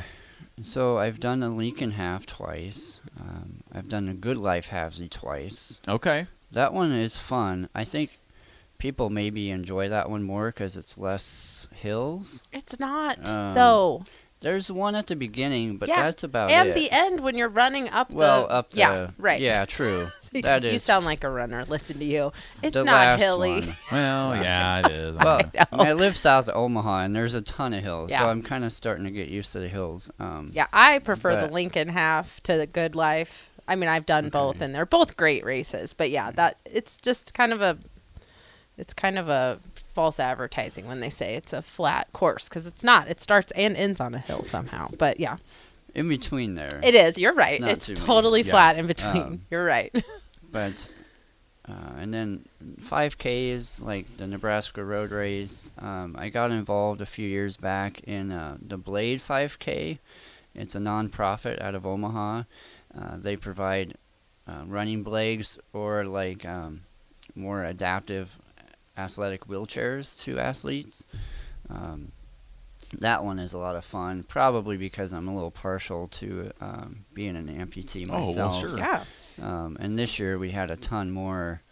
so 0.60 0.98
I've 0.98 1.18
done 1.20 1.42
a 1.42 1.48
Lincoln 1.48 1.92
half 1.92 2.26
twice. 2.26 3.00
Um, 3.18 3.62
I've 3.72 3.88
done 3.88 4.08
a 4.08 4.14
Good 4.14 4.36
Life 4.36 4.68
halfsy 4.68 5.08
twice. 5.10 5.80
Okay, 5.88 6.26
That 6.52 6.72
one 6.74 6.92
is 6.92 7.16
fun. 7.16 7.68
I 7.74 7.84
think 7.84 8.10
people 8.78 9.10
maybe 9.10 9.50
enjoy 9.50 9.88
that 9.88 10.10
one 10.10 10.22
more 10.22 10.46
because 10.48 10.76
it's 10.76 10.98
less 10.98 11.66
hills. 11.74 12.42
it's 12.52 12.78
not 12.78 13.26
Um, 13.28 13.54
though. 13.54 14.04
There's 14.40 14.72
one 14.72 14.96
at 14.96 15.06
the 15.06 15.14
beginning, 15.14 15.76
but 15.76 15.88
Yeah, 15.88 16.02
that's 16.02 16.24
about 16.24 16.50
and 16.50 16.70
it. 16.70 16.74
the 16.74 16.90
end 16.90 17.20
when 17.20 17.36
you're 17.36 17.48
running 17.48 17.88
up 17.88 18.10
well, 18.10 18.48
the 18.48 18.52
up 18.52 18.70
the 18.72 18.78
yeah 18.78 19.10
right 19.16 19.40
Yeah, 19.40 19.64
true. 19.66 20.08
That 20.32 20.64
you 20.64 20.70
is 20.70 20.82
sound 20.82 21.04
like 21.04 21.22
a 21.24 21.28
runner. 21.30 21.64
Listen 21.66 21.98
to 21.98 22.04
you. 22.04 22.32
It's 22.62 22.72
the 22.74 22.82
not 22.84 23.18
hilly. 23.20 23.60
one. 23.60 23.76
well, 23.92 24.34
yeah, 24.34 24.80
it 24.80 24.90
is. 24.90 25.16
Well, 25.16 25.42
I 25.56 25.66
I, 25.72 25.76
mean, 25.76 25.86
I 25.88 25.92
live 25.92 26.16
south 26.16 26.48
of 26.48 26.56
Omaha, 26.56 27.00
and 27.02 27.14
there's 27.14 27.34
a 27.34 27.42
ton 27.42 27.72
of 27.74 27.84
hills, 27.84 28.10
Yeah. 28.10 28.20
so 28.20 28.28
I'm 28.30 28.42
kind 28.42 28.64
of 28.64 28.72
starting 28.72 29.04
to 29.04 29.10
get 29.12 29.28
used 29.28 29.52
to 29.52 29.60
the 29.60 29.68
hills. 29.68 30.10
Um, 30.18 30.50
Yeah, 30.54 30.66
I 30.72 30.98
prefer 31.00 31.36
the 31.36 31.46
Lincoln 31.52 31.88
half 31.88 32.42
to 32.44 32.56
the 32.56 32.66
Good 32.66 32.96
Life. 32.96 33.50
I 33.68 33.76
mean, 33.76 33.88
I've 33.88 34.06
done 34.06 34.28
both, 34.28 34.60
and 34.60 34.74
they're 34.74 34.86
both 34.86 35.16
great 35.16 35.44
races. 35.44 35.92
But 35.92 36.10
yeah, 36.10 36.30
that 36.32 36.58
it's 36.64 36.96
just 36.96 37.32
kind 37.34 37.52
of 37.52 37.62
a, 37.62 37.78
it's 38.76 38.92
kind 38.94 39.18
of 39.18 39.28
a 39.28 39.60
false 39.94 40.18
advertising 40.18 40.86
when 40.86 41.00
they 41.00 41.10
say 41.10 41.34
it's 41.34 41.52
a 41.52 41.62
flat 41.62 42.12
course 42.12 42.48
because 42.48 42.66
it's 42.66 42.82
not. 42.82 43.08
It 43.08 43.20
starts 43.20 43.52
and 43.52 43.76
ends 43.76 44.00
on 44.00 44.14
a 44.14 44.18
hill 44.18 44.42
somehow. 44.42 44.88
But 44.98 45.20
yeah, 45.20 45.36
in 45.94 46.08
between 46.08 46.54
there. 46.54 46.80
it 46.82 46.94
is. 46.94 47.18
You're 47.18 47.34
right. 47.34 47.62
It's 47.62 47.88
many. 47.88 48.00
totally 48.00 48.42
Yeah. 48.42 48.50
flat 48.50 48.78
in 48.78 48.86
between. 48.86 49.22
Um, 49.22 49.40
You're 49.50 49.64
right. 49.64 49.94
But 50.50 50.86
uh, 51.66 51.92
and 51.98 52.12
then 52.12 52.44
5Ks 52.82 53.82
like 53.82 54.18
the 54.18 54.26
Nebraska 54.26 54.84
Road 54.84 55.10
Race. 55.12 55.72
Um, 55.78 56.14
I 56.18 56.28
got 56.28 56.50
involved 56.50 57.00
a 57.00 57.06
few 57.06 57.26
years 57.26 57.56
back 57.56 58.00
in 58.00 58.32
uh, 58.32 58.58
the 58.60 58.76
Blade 58.76 59.22
5K. 59.22 59.98
It's 60.54 60.74
a 60.74 60.78
nonprofit 60.78 61.60
out 61.62 61.74
of 61.74 61.86
Omaha. 61.86 62.42
Uh, 62.96 63.16
they 63.16 63.36
provide 63.36 63.94
uh, 64.46 64.62
running 64.66 65.02
blades 65.02 65.58
or 65.72 66.04
like 66.04 66.44
um, 66.44 66.82
more 67.34 67.64
adaptive 67.64 68.36
athletic 68.96 69.46
wheelchairs 69.46 70.18
to 70.24 70.38
athletes. 70.38 71.06
Um, 71.70 72.12
that 72.98 73.24
one 73.24 73.38
is 73.38 73.54
a 73.54 73.58
lot 73.58 73.76
of 73.76 73.84
fun, 73.84 74.22
probably 74.22 74.76
because 74.76 75.12
I'm 75.12 75.28
a 75.28 75.34
little 75.34 75.50
partial 75.50 76.08
to 76.08 76.50
um, 76.60 77.04
being 77.14 77.36
an 77.36 77.48
amputee 77.48 78.06
myself. 78.06 78.28
Oh, 78.28 78.36
well, 78.36 78.48
myself. 78.48 78.60
sure. 78.60 78.78
yeah. 78.78 79.04
Um, 79.40 79.78
and 79.80 79.98
this 79.98 80.18
year 80.18 80.38
we 80.38 80.50
had 80.50 80.70
a 80.70 80.76
ton 80.76 81.10
more 81.10 81.62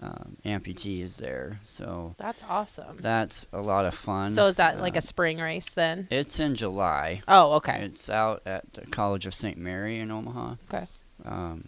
um, 0.00 0.36
amputees 0.44 1.16
there, 1.16 1.60
so 1.64 2.14
That's 2.18 2.44
awesome. 2.48 2.98
that's 2.98 3.46
a 3.52 3.60
lot 3.60 3.84
of 3.84 3.94
fun. 3.94 4.30
So 4.30 4.46
is 4.46 4.54
that 4.56 4.80
like 4.80 4.96
a 4.96 5.00
spring 5.00 5.38
race 5.38 5.70
then? 5.70 6.06
It's 6.10 6.38
in 6.38 6.54
July. 6.54 7.22
Oh, 7.26 7.54
okay. 7.54 7.80
It's 7.82 8.08
out 8.08 8.42
at 8.46 8.72
the 8.74 8.82
College 8.86 9.26
of 9.26 9.34
St. 9.34 9.58
Mary 9.58 9.98
in 9.98 10.10
Omaha. 10.12 10.54
Okay. 10.72 10.86
Um, 11.24 11.64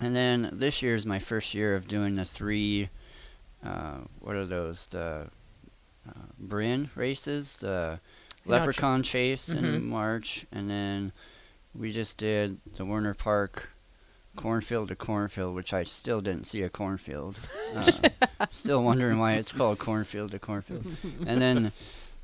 and 0.00 0.14
then 0.14 0.50
this 0.52 0.82
year 0.82 0.94
is 0.94 1.06
my 1.06 1.18
first 1.18 1.54
year 1.54 1.74
of 1.74 1.88
doing 1.88 2.16
the 2.16 2.24
three. 2.24 2.90
Uh, 3.64 3.98
what 4.20 4.36
are 4.36 4.46
those? 4.46 4.86
The 4.88 5.28
uh, 6.08 6.12
Bryn 6.38 6.90
races, 6.94 7.56
the 7.56 8.00
You 8.44 8.50
know, 8.50 8.58
tr- 8.58 8.60
Leprechaun 8.60 9.02
Chase 9.04 9.48
Mhm. 9.50 9.56
in 9.76 9.86
March, 9.88 10.44
and 10.52 10.68
then 10.68 11.12
we 11.74 11.92
just 11.92 12.18
did 12.18 12.58
the 12.74 12.84
Werner 12.84 13.14
Park 13.14 13.70
cornfield 14.36 14.88
to 14.88 14.96
cornfield, 14.96 15.54
which 15.54 15.72
I 15.72 15.84
still 15.84 16.20
didn't 16.20 16.46
see 16.46 16.62
a 16.62 16.68
cornfield. 16.70 17.36
Uh, 17.74 17.90
still 18.50 18.82
wondering 18.82 19.18
why 19.18 19.32
it's 19.32 19.50
called 19.50 19.78
cornfield 19.78 20.30
to 20.32 20.38
cornfield. 20.38 20.84
and 21.26 21.40
then 21.40 21.72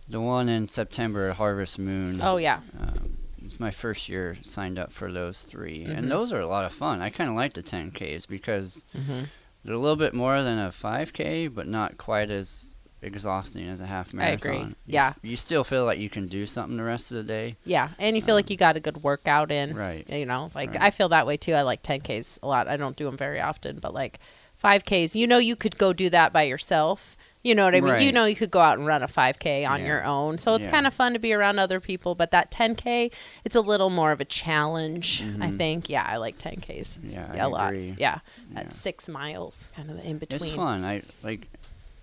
the 0.07 0.21
one 0.21 0.47
in 0.51 0.69
September, 0.69 1.33
Harvest 1.33 1.79
Moon. 1.79 2.21
Oh 2.23 2.37
yeah. 2.37 2.61
Um, 2.79 3.17
it's 3.47 3.59
my 3.59 3.71
first 3.71 4.11
year 4.11 4.37
signed 4.43 4.79
up 4.79 4.93
for 4.93 5.11
those 5.11 5.43
3 5.45 5.87
Mhm. 5.87 5.97
and 5.97 6.11
those 6.11 6.31
are 6.35 6.41
a 6.41 6.47
lot 6.47 6.67
of 6.67 6.73
fun. 6.75 7.01
I 7.01 7.09
kind 7.09 7.31
of 7.31 7.37
like 7.37 7.55
the 7.55 7.63
10Ks 7.63 8.27
because 8.29 8.85
hmm 8.93 9.23
they're 9.65 9.75
a 9.75 9.79
little 9.79 9.97
bit 9.97 10.13
more 10.15 10.43
than 10.43 10.59
a 10.59 10.71
5K, 10.71 11.49
but 11.49 11.67
not 11.67 11.97
quite 11.99 12.31
as 12.31 12.75
exhausting 13.03 13.69
as 13.69 13.81
a 13.81 13.87
half 13.87 14.13
marathon. 14.13 14.31
I 14.51 14.55
agree. 14.55 14.69
You- 14.69 14.75
Yeah. 14.87 15.13
You 15.23 15.37
still 15.37 15.65
feel 15.65 15.85
like 15.85 15.99
you 15.99 16.11
can 16.11 16.27
do 16.27 16.47
something 16.47 16.77
the 16.77 16.83
rest 16.83 17.11
of 17.11 17.17
the 17.19 17.23
day. 17.23 17.57
Yeah, 17.65 17.91
and 17.99 18.17
you 18.17 18.23
feel 18.23 18.35
like 18.35 18.51
you 18.51 18.57
got 18.57 18.77
a 18.77 18.81
good 18.81 19.03
workout 19.03 19.53
in. 19.53 19.75
Right. 19.75 20.09
You 20.09 20.27
know, 20.27 20.51
like 20.55 20.71
Right. 20.73 20.83
I 20.83 20.91
feel 20.91 21.09
that 21.11 21.27
way 21.27 21.37
too. 21.37 21.55
I 21.55 21.63
like 21.63 21.83
10Ks 21.83 22.39
a 22.43 22.47
lot. 22.49 22.67
I 22.69 22.77
don't 22.77 22.97
do 22.97 23.05
them 23.05 23.17
very 23.17 23.41
often, 23.41 23.79
but 23.79 23.95
like 23.95 24.19
5Ks, 24.63 25.15
you 25.15 25.27
know, 25.27 25.39
you 25.39 25.55
could 25.55 25.79
go 25.79 25.93
do 25.93 26.11
that 26.11 26.33
by 26.33 26.43
yourself. 26.43 27.17
You 27.45 27.55
know 27.55 27.65
what 27.65 27.75
I 27.77 27.81
mean? 27.81 28.01
You 28.01 28.11
know, 28.11 28.25
you 28.25 28.35
could 28.35 28.51
go 28.51 28.59
out 28.61 28.79
and 28.79 28.87
run 28.87 29.01
a 29.05 29.07
5K 29.07 29.65
on 29.65 29.81
Yeah. 29.81 29.87
your 29.87 30.05
own. 30.05 30.39
So 30.39 30.55
it's 30.57 30.65
Yeah. 30.65 30.73
kind 30.73 30.87
of 30.89 30.93
fun 30.93 31.13
to 31.13 31.21
be 31.21 31.33
around 31.33 31.61
other 31.61 31.79
people. 31.79 32.17
But 32.17 32.33
that 32.33 32.51
10K, 32.51 33.13
it's 33.45 33.55
a 33.55 33.61
little 33.61 33.91
more 33.91 34.11
of 34.11 34.21
a 34.21 34.25
challenge, 34.25 35.23
I 35.23 35.47
Mhm. 35.47 35.57
think. 35.57 35.89
Yeah, 35.89 36.03
I 36.05 36.17
like 36.17 36.37
10Ks. 36.39 36.99
Yeah, 37.01 37.29
I 37.33 37.37
a 37.37 37.49
lot. 37.49 37.69
agree. 37.73 37.95
Yeah, 37.97 38.19
Yeah. 38.53 38.63
that's 38.65 38.77
six 38.77 39.09
miles, 39.09 39.71
kind 39.77 39.89
of 39.89 40.05
in 40.05 40.19
between. 40.19 40.43
It's 40.43 40.51
fun. 40.57 40.85
I 40.85 41.03
like. 41.23 41.49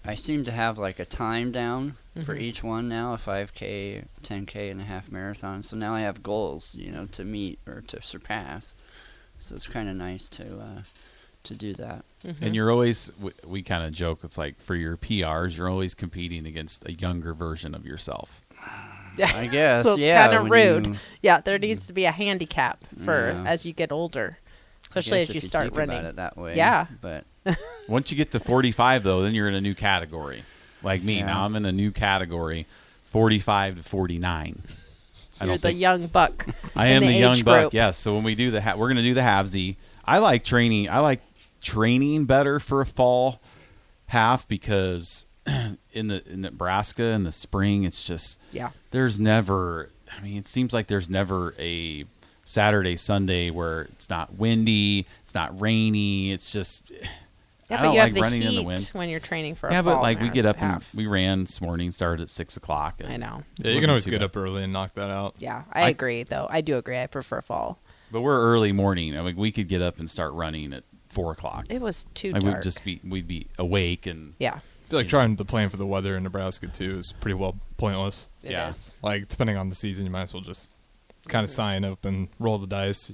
I 0.08 0.16
seem 0.16 0.44
to 0.46 0.52
have 0.52 0.78
like 0.78 1.00
a 1.00 1.06
time 1.06 1.52
down 1.52 1.96
for 2.26 2.36
Mhm. 2.36 2.42
each 2.42 2.64
one 2.64 2.88
now, 2.88 3.14
a 3.14 3.18
5K, 3.18 4.06
10K, 4.24 4.70
and 4.70 4.80
a 4.80 4.84
half 4.86 5.12
marathon. 5.12 5.64
So 5.64 5.76
now 5.76 5.96
I 5.96 6.02
have 6.02 6.22
goals, 6.24 6.76
you 6.76 6.92
know, 6.92 7.06
to 7.08 7.24
meet 7.26 7.60
or 7.68 7.82
to 7.88 8.02
surpass. 8.02 8.76
So 9.40 9.56
it's 9.56 9.68
kind 9.68 9.90
of 9.90 9.96
nice 9.96 10.28
to 10.30 10.60
uh, 10.60 10.82
to 11.44 11.54
do 11.56 11.74
that. 11.76 12.04
Mhm. 12.26 12.36
And 12.42 12.56
you're 12.56 12.72
always, 12.72 13.12
we, 13.20 13.32
we 13.46 13.62
kind 13.62 13.84
of 13.84 13.94
joke, 13.94 14.22
it's 14.24 14.38
like 14.38 14.60
for 14.60 14.74
your 14.76 14.98
PRs, 14.98 15.58
you're 15.58 15.70
always 15.70 15.94
competing 15.94 16.48
against 16.48 16.84
a 16.88 16.94
younger 16.94 17.34
version 17.36 17.76
of 17.76 17.86
yourself. 17.86 18.44
I 19.18 19.48
guess. 19.52 19.84
so 19.86 19.94
it's 19.94 20.02
yeah. 20.02 20.28
kind 20.28 20.38
of 20.46 20.50
rude. 20.52 20.88
you- 20.88 20.96
Yeah, 21.22 21.42
there 21.42 21.60
needs 21.60 21.86
to 21.88 21.94
be 21.94 22.06
a 22.06 22.12
handicap 22.12 22.84
for 23.04 23.32
Yeah. 23.32 23.44
as 23.46 23.64
you 23.66 23.74
get 23.74 23.92
older, 23.92 24.40
especially 24.88 25.22
as 25.22 25.30
you 25.30 25.36
if 25.38 25.44
start 25.44 25.66
think 25.66 25.78
running. 25.78 26.00
about 26.00 26.10
it 26.10 26.16
that 26.16 26.36
way. 26.38 26.56
Yeah. 26.58 26.88
But 27.00 27.26
Once 27.88 28.12
you 28.12 28.18
get 28.18 28.32
to 28.32 28.40
45, 28.40 29.04
though, 29.04 29.22
then 29.22 29.34
you're 29.36 29.48
in 29.48 29.56
a 29.56 29.62
new 29.62 29.76
category. 29.76 30.44
Like 30.84 31.04
me, 31.04 31.18
Yeah. 31.20 31.26
now 31.28 31.46
I'm 31.46 31.56
in 31.56 31.66
a 31.66 31.72
new 31.72 31.92
category, 31.92 32.66
45 33.12 33.78
to 33.78 33.84
49. 33.84 34.62
I 35.40 35.46
You're 35.46 35.58
the 35.58 35.74
young 35.74 36.08
buck. 36.08 36.46
I 36.76 36.88
am 36.88 37.02
the 37.02 37.08
the, 37.10 37.14
young 37.14 37.36
age 37.36 37.44
buck. 37.46 37.74
Yes. 37.74 37.98
So 37.98 38.16
when 38.16 38.24
we 38.24 38.36
do 38.36 38.52
the, 38.52 38.62
ha- 38.62 38.76
we're 38.76 38.88
going 38.88 38.98
to 38.98 39.04
do 39.04 39.14
the 39.14 39.22
halfsy. 39.22 39.76
I 40.06 40.20
like 40.20 40.44
training. 40.46 40.90
I 40.90 41.00
like 41.00 41.22
training 41.62 42.26
better 42.26 42.60
for 42.60 42.82
a 42.82 42.86
fall 42.86 43.42
half 44.08 44.48
because 44.48 45.26
in 45.46 46.08
the 46.08 46.24
in 46.32 46.42
Nebraska 46.42 47.04
in 47.06 47.24
the 47.24 47.32
spring, 47.32 47.84
it's 47.84 48.04
just 48.04 48.40
Yeah. 48.52 48.70
there's 48.92 49.20
never. 49.20 49.90
I 50.18 50.22
mean, 50.22 50.38
it 50.38 50.48
seems 50.48 50.72
like 50.74 50.88
there's 50.88 51.10
never 51.10 51.54
a 51.60 52.06
Saturday 52.46 52.96
Sunday 52.96 53.50
where 53.50 53.82
it's 53.82 54.10
not 54.10 54.36
windy, 54.36 55.06
it's 55.24 55.34
not 55.34 55.60
rainy. 55.60 56.32
It's 56.32 56.52
just 56.52 56.92
Yeah, 57.70 57.78
I 57.78 57.80
but 57.80 57.84
don't 57.84 57.94
you 57.94 58.00
like 58.00 58.08
have 58.10 58.16
the 58.16 58.22
running 58.22 58.42
heat 58.42 58.48
in 58.50 58.56
the 58.56 58.64
wind. 58.64 58.90
when 58.94 59.10
you're 59.10 59.20
training 59.20 59.56
for 59.56 59.70
a 59.70 59.74
Yeah, 59.74 59.82
but 59.82 60.02
like 60.02 60.20
we 60.20 60.30
get 60.30 60.46
up 60.46 60.58
and 60.62 60.72
half. 60.74 60.94
we 60.94 61.08
ran 61.08 61.42
this 61.42 61.60
morning, 61.62 61.92
started 61.92 62.22
at 62.24 62.30
six 62.30 62.58
o'clock. 62.58 62.96
and 63.00 63.12
I 63.12 63.18
know. 63.18 63.44
Yeah, 63.58 63.72
you 63.72 63.82
can 63.82 63.90
always 63.90 64.06
get 64.06 64.20
bad. 64.20 64.24
up 64.26 64.38
early 64.38 64.64
and 64.64 64.72
knock 64.72 64.94
that 64.94 65.10
out. 65.10 65.36
Yeah, 65.40 65.64
I, 65.72 65.84
I- 65.84 65.90
agree 65.90 66.24
though. 66.24 66.48
I 66.50 66.62
do 66.62 66.78
agree. 66.78 67.00
I 67.00 67.08
prefer 67.08 67.42
fall. 67.42 67.80
But 68.12 68.22
we're 68.22 68.40
early 68.40 68.72
morning. 68.72 69.18
I 69.18 69.24
mean, 69.24 69.36
we 69.36 69.52
could 69.52 69.68
get 69.68 69.82
up 69.82 70.00
and 70.00 70.10
start 70.10 70.34
running 70.34 70.74
at 70.74 70.84
four 71.10 71.32
o'clock. 71.32 71.66
It 71.70 71.82
was 71.82 72.06
too 72.14 72.34
Like 72.34 72.44
dark. 72.44 72.56
we'd 72.56 72.64
just 72.64 72.84
be 72.84 73.02
we'd 73.04 73.28
be 73.28 73.48
awake 73.58 74.06
and 74.06 74.36
yeah, 74.38 74.56
I 74.56 74.88
feel 74.90 75.00
like 75.00 75.08
trying 75.08 75.36
to 75.36 75.46
plan 75.46 75.70
for 75.70 75.78
the 75.78 75.86
weather 75.88 76.16
in 76.16 76.24
Nebraska 76.24 76.68
too 76.68 77.00
is 77.00 77.14
pretty 77.14 77.34
well 77.34 77.58
pointless. 77.78 78.30
it 78.44 78.48
is. 78.48 78.52
Yeah. 78.52 78.74
Like 79.02 79.28
depending 79.28 79.58
on 79.58 79.70
the 79.70 79.76
season, 79.76 80.06
you 80.06 80.12
might 80.12 80.24
as 80.24 80.34
well 80.34 80.44
just 80.44 80.72
kind 81.28 81.44
of 81.44 81.50
mm-hmm. 81.50 81.56
sign 81.56 81.84
up 81.84 82.06
and 82.06 82.28
roll 82.40 82.60
the 82.60 82.68
dice. 82.68 83.12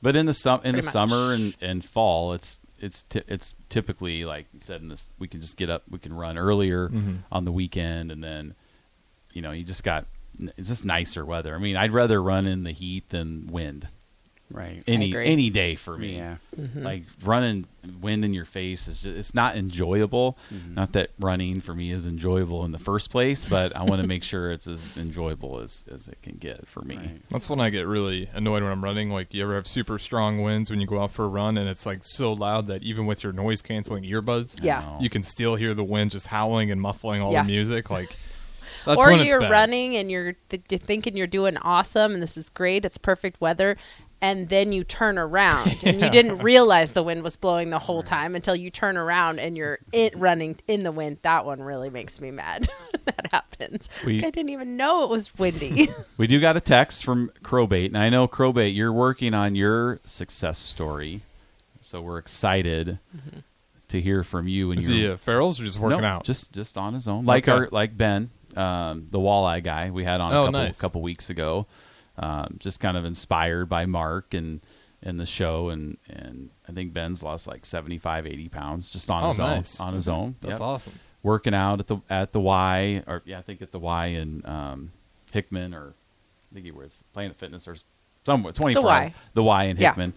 but 0.00 0.16
in 0.16 0.24
the 0.24 0.32
sum 0.34 0.62
in 0.64 0.74
the 0.74 0.82
much. 0.82 0.90
summer 0.90 1.34
and, 1.34 1.54
and 1.60 1.84
fall 1.84 2.32
it's 2.32 2.58
it's 2.84 3.02
ti 3.04 3.22
it's 3.28 3.54
typically 3.68 4.24
like 4.24 4.46
you 4.52 4.60
said 4.60 4.80
in 4.82 4.88
this 4.88 5.08
we 5.18 5.26
can 5.26 5.40
just 5.40 5.56
get 5.56 5.70
up 5.70 5.82
we 5.90 5.98
can 5.98 6.12
run 6.12 6.36
earlier 6.38 6.88
Mhm. 6.88 7.18
on 7.32 7.44
the 7.44 7.52
weekend 7.52 8.12
and 8.12 8.22
then 8.22 8.54
you 9.32 9.42
know 9.42 9.50
you 9.52 9.64
just 9.64 9.82
got 9.84 10.06
it's 10.56 10.68
just 10.68 10.84
nicer 10.84 11.24
weather. 11.24 11.54
I 11.54 11.58
mean 11.58 11.76
I'd 11.76 11.92
rather 11.92 12.22
run 12.22 12.46
in 12.46 12.64
the 12.64 12.72
heat 12.72 13.08
than 13.10 13.46
wind 13.46 13.88
right. 14.50 14.82
any 14.86 15.16
any 15.16 15.50
day 15.50 15.74
for 15.74 15.96
me. 15.98 16.16
Yeah. 16.16 16.36
Mhm. 16.58 16.82
Like 16.84 17.04
running 17.22 17.66
wind 18.00 18.24
in 18.24 18.32
your 18.32 18.44
face 18.44 18.88
is 18.88 19.02
just 19.02 19.16
it's 19.16 19.34
not 19.34 19.56
enjoyable. 19.56 20.38
Mhm. 20.52 20.74
Not 20.74 20.92
that 20.92 21.10
running 21.18 21.60
for 21.60 21.74
me 21.74 21.90
is 21.90 22.06
enjoyable 22.06 22.64
in 22.64 22.72
the 22.72 22.78
first 22.78 23.10
place, 23.10 23.44
but 23.44 23.74
I 23.76 23.82
want 23.82 24.00
to 24.02 24.08
make 24.08 24.22
sure 24.22 24.52
it's 24.52 24.66
as 24.66 24.96
enjoyable 24.96 25.60
as, 25.60 25.84
as 25.92 26.08
it 26.08 26.18
can 26.22 26.36
get 26.36 26.66
for 26.66 26.82
me. 26.82 26.96
Right. 26.96 27.28
That's 27.30 27.50
when 27.50 27.60
I 27.60 27.70
get 27.70 27.86
really 27.86 28.28
annoyed 28.32 28.62
when 28.62 28.72
I'm 28.72 28.82
running. 28.84 29.10
Like, 29.10 29.34
you 29.34 29.42
ever 29.42 29.54
have 29.54 29.66
super 29.66 29.98
strong 29.98 30.40
winds 30.42 30.70
when 30.70 30.80
you 30.80 30.86
go 30.86 31.02
out 31.02 31.10
for 31.10 31.24
a 31.24 31.28
run, 31.28 31.58
and 31.58 31.68
it's 31.68 31.84
like 31.86 32.00
so 32.02 32.32
loud 32.32 32.66
that 32.68 32.82
even 32.82 33.06
with 33.06 33.22
your 33.24 33.32
noise 33.32 33.60
canceling 33.62 34.04
earbuds, 34.04 34.62
Yeah. 34.62 34.98
you 35.00 35.10
can 35.10 35.22
still 35.22 35.56
hear 35.56 35.74
the 35.74 35.84
wind 35.84 36.12
just 36.12 36.28
howling 36.28 36.70
and 36.70 36.80
muffling 36.80 37.20
all 37.20 37.32
Yeah. 37.32 37.42
the 37.42 37.48
music. 37.48 37.90
Like, 37.90 38.16
that's 38.86 38.98
or 38.98 39.12
you're 39.12 39.40
running 39.40 39.96
and 39.96 40.10
you're, 40.10 40.34
th- 40.48 40.62
you're 40.70 40.78
thinking 40.78 41.16
you're 41.16 41.26
doing 41.26 41.56
awesome 41.58 42.14
and 42.14 42.22
this 42.22 42.36
is 42.36 42.48
great. 42.50 42.84
It's 42.84 42.98
perfect 42.98 43.40
weather. 43.40 43.76
And 44.24 44.48
then 44.48 44.72
you 44.72 44.84
turn 44.84 45.18
around 45.18 45.76
and 45.84 46.00
you 46.00 46.08
didn't 46.08 46.38
realize 46.38 46.92
the 46.92 47.02
wind 47.02 47.22
was 47.22 47.36
blowing 47.36 47.68
the 47.68 47.78
whole 47.78 48.02
time 48.02 48.34
until 48.34 48.56
you 48.56 48.70
turn 48.70 48.96
around 48.96 49.38
and 49.38 49.54
you're 49.54 49.80
it 49.92 50.16
running 50.18 50.56
in 50.66 50.82
the 50.82 50.90
wind. 50.92 51.18
That 51.22 51.44
one 51.44 51.60
really 51.62 51.90
makes 51.90 52.22
me 52.22 52.30
mad. 52.30 52.70
that 53.04 53.28
happens. 53.30 53.88
We- 54.06 54.16
I 54.24 54.30
didn't 54.30 54.48
even 54.48 54.78
know 54.78 55.04
it 55.04 55.10
was 55.10 55.36
windy. 55.36 55.90
We 56.16 56.26
do 56.26 56.40
got 56.40 56.56
a 56.56 56.60
text 56.60 57.04
from 57.04 57.30
Crowbait, 57.42 57.86
and 57.88 57.98
I 57.98 58.08
know 58.08 58.26
Crowbait, 58.28 58.74
you're 58.74 58.92
working 58.92 59.34
on 59.34 59.54
your 59.56 60.00
success 60.04 60.56
story, 60.58 61.22
so 61.82 62.00
we're 62.00 62.18
excited 62.18 62.98
to 63.88 64.00
hear 64.00 64.22
from 64.24 64.46
you. 64.48 64.70
And 64.70 64.80
Is 64.80 64.88
your 64.88 64.96
he 64.98 65.08
uh, 65.08 65.16
Farrell's 65.16 65.60
or 65.60 65.64
just 65.64 65.78
working 65.78 66.00
No, 66.02 66.06
out? 66.06 66.24
just 66.24 66.50
just 66.52 66.78
on 66.78 66.94
his 66.94 67.08
own, 67.08 67.24
like 67.26 67.44
Okay. 67.48 67.52
our 67.64 67.68
like 67.72 67.96
Ben, 67.96 68.30
um, 68.56 69.08
the 69.10 69.18
walleye 69.18 69.62
guy 69.62 69.90
we 69.90 70.04
had 70.04 70.20
on 70.20 70.32
Oh, 70.32 70.42
a 70.42 70.46
couple, 70.46 70.52
nice. 70.60 70.80
couple 70.80 71.02
weeks 71.02 71.28
ago. 71.30 71.66
Um, 72.16 72.56
just 72.60 72.78
kind 72.80 72.96
of 72.96 73.04
inspired 73.04 73.68
by 73.68 73.86
Mark 73.86 74.34
and 74.34 74.60
and 75.02 75.18
the 75.20 75.26
show, 75.26 75.68
and 75.68 75.98
and 76.08 76.50
I 76.68 76.72
think 76.72 76.92
Ben's 76.94 77.22
lost 77.22 77.46
like 77.46 77.66
75, 77.66 78.26
80 78.26 78.48
pounds 78.48 78.90
just 78.90 79.10
on 79.10 79.24
Oh, 79.24 79.28
his 79.28 79.38
nice. 79.38 79.80
own 79.80 79.88
on 79.88 79.94
his 79.94 80.08
own. 80.08 80.36
That's 80.40 80.60
Yep. 80.60 80.60
awesome. 80.60 80.92
Working 81.22 81.54
out 81.54 81.80
at 81.80 81.86
the 81.88 81.98
at 82.08 82.32
the 82.32 82.40
Y, 82.40 83.02
or 83.06 83.22
yeah, 83.24 83.38
I 83.38 83.42
think 83.42 83.60
at 83.62 83.72
the 83.72 83.78
Y 83.78 84.06
in 84.06 84.42
um, 84.46 84.92
Hickman, 85.32 85.74
or 85.74 85.94
I 86.50 86.54
think 86.54 86.64
he 86.66 86.70
was 86.72 87.02
Planet 87.12 87.36
Fitness 87.36 87.66
or 87.66 87.76
somewhere 88.24 88.52
twenty 88.52 88.74
four. 88.74 88.84
Y. 88.84 89.14
The 89.34 89.42
Y 89.42 89.64
in 89.64 89.76
Yeah. 89.76 89.88
Hickman, 89.88 90.12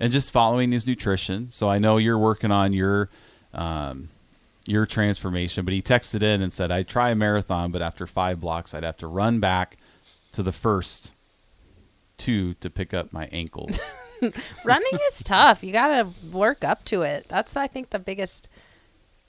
and 0.00 0.10
just 0.12 0.30
following 0.30 0.72
his 0.72 0.86
nutrition. 0.86 1.48
So 1.50 1.68
I 1.68 1.78
know 1.78 1.98
you're 1.98 2.18
working 2.18 2.50
on 2.50 2.72
your. 2.72 3.10
Um, 3.54 4.08
your 4.64 4.86
transformation, 4.86 5.64
but 5.64 5.74
he 5.74 5.82
texted 5.82 6.22
in 6.22 6.40
and 6.40 6.52
said, 6.52 6.70
I'd 6.70 6.86
try 6.86 7.10
a 7.10 7.16
marathon, 7.16 7.72
but 7.72 7.82
after 7.82 8.06
five 8.06 8.40
blocks, 8.40 8.72
I'd 8.74 8.84
have 8.84 8.96
to 8.98 9.08
run 9.08 9.40
back 9.40 9.76
to 10.30 10.42
the 10.44 10.52
first 10.52 11.12
two 12.22 12.54
to 12.54 12.70
pick 12.70 12.94
up 12.94 13.12
my 13.12 13.26
ankles. 13.32 13.78
running 14.64 14.98
is 15.10 15.22
tough. 15.22 15.62
You 15.64 15.72
got 15.72 15.88
to 15.88 16.08
work 16.36 16.64
up 16.64 16.84
to 16.86 17.02
it. 17.02 17.26
That's 17.28 17.56
I 17.56 17.66
think 17.66 17.90
the 17.90 17.98
biggest 17.98 18.48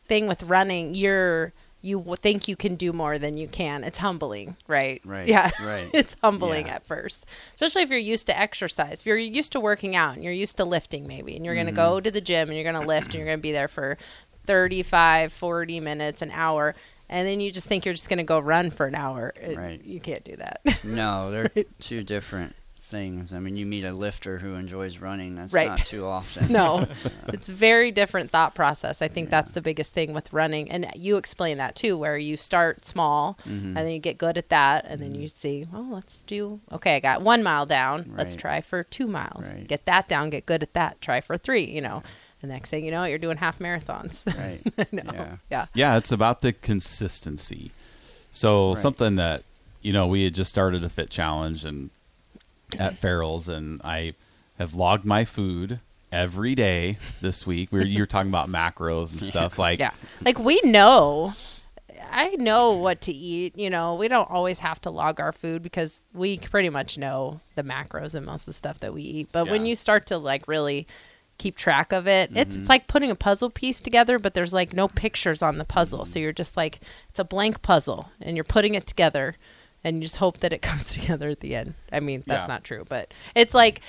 thing 0.08 0.28
with 0.28 0.44
running. 0.44 0.96
You're 0.96 1.54
you 1.86 2.16
think 2.22 2.48
you 2.48 2.56
can 2.56 2.76
do 2.76 2.94
more 2.94 3.20
than 3.20 3.36
you 3.36 3.46
can. 3.48 3.84
It's 3.84 3.98
humbling, 3.98 4.56
right? 4.68 5.02
Right, 5.04 5.28
Yeah. 5.28 5.52
right. 5.62 5.90
it's 5.94 6.16
humbling 6.24 6.68
Yeah. 6.68 6.76
at 6.76 6.86
first, 6.88 7.26
especially 7.56 7.82
if 7.82 7.90
you're 7.90 8.00
used 8.00 8.26
to 8.28 8.40
exercise. 8.40 9.02
If 9.02 9.06
you're 9.06 9.18
used 9.18 9.52
to 9.52 9.60
working 9.60 9.94
out 9.94 10.14
and 10.16 10.24
you're 10.24 10.32
used 10.32 10.56
to 10.58 10.64
lifting, 10.66 11.08
maybe, 11.08 11.36
and 11.36 11.44
you're 11.44 11.56
going 11.56 11.66
to 11.66 11.74
go 11.74 11.96
Mm-hmm. 11.96 12.04
to 12.04 12.12
the 12.12 12.22
gym 12.22 12.48
and 12.48 12.56
you're 12.58 12.72
going 12.72 12.82
to 12.82 12.88
lift 12.88 13.08
and 13.08 13.16
you're 13.16 13.26
going 13.26 13.38
to 13.40 13.42
be 13.42 13.52
there 13.52 13.68
for 13.68 13.98
35, 14.46 15.34
40 15.34 15.80
minutes, 15.82 16.22
an 16.22 16.32
hour. 16.32 16.74
And 17.10 17.28
then 17.28 17.42
you 17.42 17.52
just 17.52 17.68
think 17.68 17.84
you're 17.86 17.94
just 17.94 18.08
going 18.08 18.18
to 18.18 18.24
go 18.24 18.40
run 18.40 18.72
for 18.72 18.86
an 18.86 18.96
hour. 18.96 19.34
It- 19.36 19.58
Right. 19.58 19.84
You 19.84 20.00
can't 20.00 20.24
do 20.24 20.36
that. 20.38 20.62
No, 20.86 21.32
they're 21.56 21.66
two 21.82 22.04
different 22.04 22.56
things. 22.84 23.32
I 23.34 23.40
mean, 23.40 23.56
you 23.56 23.66
meet 23.66 23.84
a 23.86 23.94
lifter 23.94 24.38
who 24.40 24.56
enjoys 24.56 25.00
running. 25.00 25.36
That's 25.36 25.54
Right. 25.54 25.68
not 25.68 25.80
too 25.80 26.06
often. 26.06 26.52
no 26.52 26.86
it's 27.30 27.48
very 27.50 27.92
different 27.92 28.30
thought 28.30 28.54
process 28.54 29.02
i 29.02 29.08
think 29.08 29.30
that's 29.30 29.52
the 29.52 29.62
biggest 29.62 29.94
thing 29.94 30.14
with 30.14 30.32
running 30.34 30.70
and 30.70 30.88
you 30.96 31.16
explain 31.18 31.58
that 31.58 31.76
too 31.76 31.98
where 31.98 32.18
you 32.18 32.36
start 32.38 32.86
small 32.86 33.38
Mhm. 33.46 33.64
and 33.68 33.78
then 33.78 33.90
you 33.92 34.00
get 34.00 34.18
good 34.18 34.38
at 34.38 34.50
that 34.50 34.86
and 34.88 35.02
then 35.02 35.16
you 35.16 35.28
see 35.28 35.66
oh 35.74 35.88
let's 35.92 36.20
do 36.24 36.60
okay 36.72 36.96
i 36.98 37.00
got 37.00 37.22
one 37.22 37.42
mile 37.42 37.66
down 37.66 38.12
let's 38.18 38.36
try 38.36 38.60
for 38.62 38.84
two 38.84 39.08
miles 39.08 39.46
Right. 39.48 39.68
get 39.68 39.86
that 39.86 40.08
down 40.08 40.30
get 40.30 40.46
good 40.46 40.62
at 40.62 40.74
that 40.74 41.00
try 41.02 41.22
for 41.22 41.38
three 41.38 41.64
you 41.64 41.82
know 41.82 42.04
the 42.42 42.48
next 42.48 42.70
thing 42.70 42.84
you 42.86 42.92
know 42.92 43.06
you're 43.06 43.18
doing 43.18 43.38
half 43.38 43.60
marathons 43.60 44.26
Right. 44.38 44.62
no 44.92 45.04
Yeah. 45.14 45.36
yeah 45.50 45.66
yeah, 45.74 45.98
it's 45.98 46.12
about 46.12 46.42
the 46.42 46.52
consistency. 46.54 47.72
So 48.32 48.70
Right. 48.74 48.78
something 48.82 49.16
that 49.16 49.44
you 49.82 49.94
know 49.94 50.08
we 50.08 50.24
had 50.26 50.34
just 50.36 50.50
started 50.50 50.84
a 50.84 50.90
fit 50.90 51.10
challenge 51.10 51.64
and 51.66 51.90
at 52.80 52.98
Farrell's, 52.98 53.48
and 53.48 53.82
I 53.84 54.14
have 54.58 54.74
logged 54.76 55.06
my 55.06 55.26
food 55.26 55.80
every 56.12 56.56
day 56.56 56.98
this 57.22 57.46
week. 57.46 57.72
We 57.72 57.80
were 57.80 57.86
you 57.86 58.02
were 58.02 58.08
talking 58.08 58.30
about 58.30 58.50
macros 58.50 59.12
and 59.12 59.22
stuff 59.22 59.58
like 59.60 59.80
yeah. 59.80 59.92
Like 60.24 60.40
we 60.40 60.62
know 60.64 61.34
I 62.14 62.30
know 62.36 62.74
what 62.74 63.02
to 63.02 63.12
eat, 63.12 63.58
you 63.58 63.72
know. 63.72 63.96
We 63.96 64.08
don't 64.08 64.30
always 64.30 64.60
have 64.60 64.80
to 64.82 64.92
log 64.92 65.20
our 65.20 65.32
food 65.32 65.64
because 65.64 66.04
we 66.14 66.38
pretty 66.38 66.70
much 66.70 66.98
know 66.98 67.42
the 67.56 67.64
macros 67.64 68.14
and 68.14 68.26
most 68.26 68.44
of 68.44 68.46
the 68.48 68.54
stuff 68.54 68.80
that 68.82 68.94
we 68.94 69.02
eat. 69.02 69.30
But 69.32 69.50
when 69.50 69.66
you 69.66 69.76
start 69.76 70.06
to 70.08 70.20
like 70.20 70.48
really 70.48 70.88
keep 71.40 71.58
track 71.58 71.92
of 71.92 72.08
it, 72.08 72.30
it's 72.32 72.40
it's 72.40 72.58
mm-hmm. 72.58 72.68
like 72.68 72.88
putting 72.88 73.10
a 73.10 73.16
puzzle 73.16 73.50
piece 73.50 73.82
together, 73.82 74.20
but 74.20 74.36
there's 74.36 74.54
like 74.54 74.74
no 74.74 74.88
pictures 74.88 75.42
on 75.42 75.58
the 75.58 75.66
puzzle. 75.66 76.06
So 76.06 76.12
mm-hmm. 76.12 76.20
you're 76.20 76.34
just 76.34 76.56
like 76.56 76.82
it's 77.10 77.20
a 77.20 77.24
blank 77.24 77.64
puzzle 77.64 78.12
and 78.22 78.38
you're 78.38 78.44
putting 78.44 78.76
it 78.76 78.86
together 78.86 79.36
and 79.84 79.98
you 79.98 80.02
just 80.04 80.18
hope 80.18 80.40
that 80.40 80.54
it 80.54 80.62
comes 80.70 80.94
together 80.94 81.28
at 81.30 81.40
the 81.42 81.56
end. 81.56 81.76
I 81.92 82.00
mean, 82.00 82.24
that's 82.26 82.44
Yeah. 82.44 82.48
not 82.54 82.64
true, 82.64 82.86
but 82.88 83.14
it's 83.36 83.54
like 83.54 83.82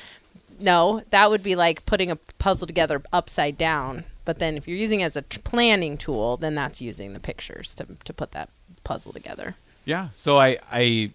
no, 0.60 1.02
that 1.10 1.30
would 1.30 1.42
be 1.42 1.56
like 1.56 1.84
putting 1.84 2.10
a 2.12 2.16
puzzle 2.38 2.66
together 2.66 3.02
upside 3.12 3.58
down. 3.58 4.04
But 4.24 4.38
then 4.38 4.56
if 4.56 4.68
you're 4.68 4.78
using 4.78 5.00
it 5.00 5.04
as 5.06 5.16
a 5.16 5.22
t- 5.22 5.40
planning 5.42 5.98
tool, 5.98 6.36
then 6.36 6.54
that's 6.54 6.80
using 6.80 7.12
the 7.12 7.20
pictures 7.20 7.74
to 7.74 7.86
to 8.04 8.12
put 8.12 8.32
that 8.32 8.50
puzzle 8.84 9.12
together. 9.12 9.56
Yeah. 9.84 10.08
So 10.14 10.38
I, 10.38 10.58
I, 10.72 11.12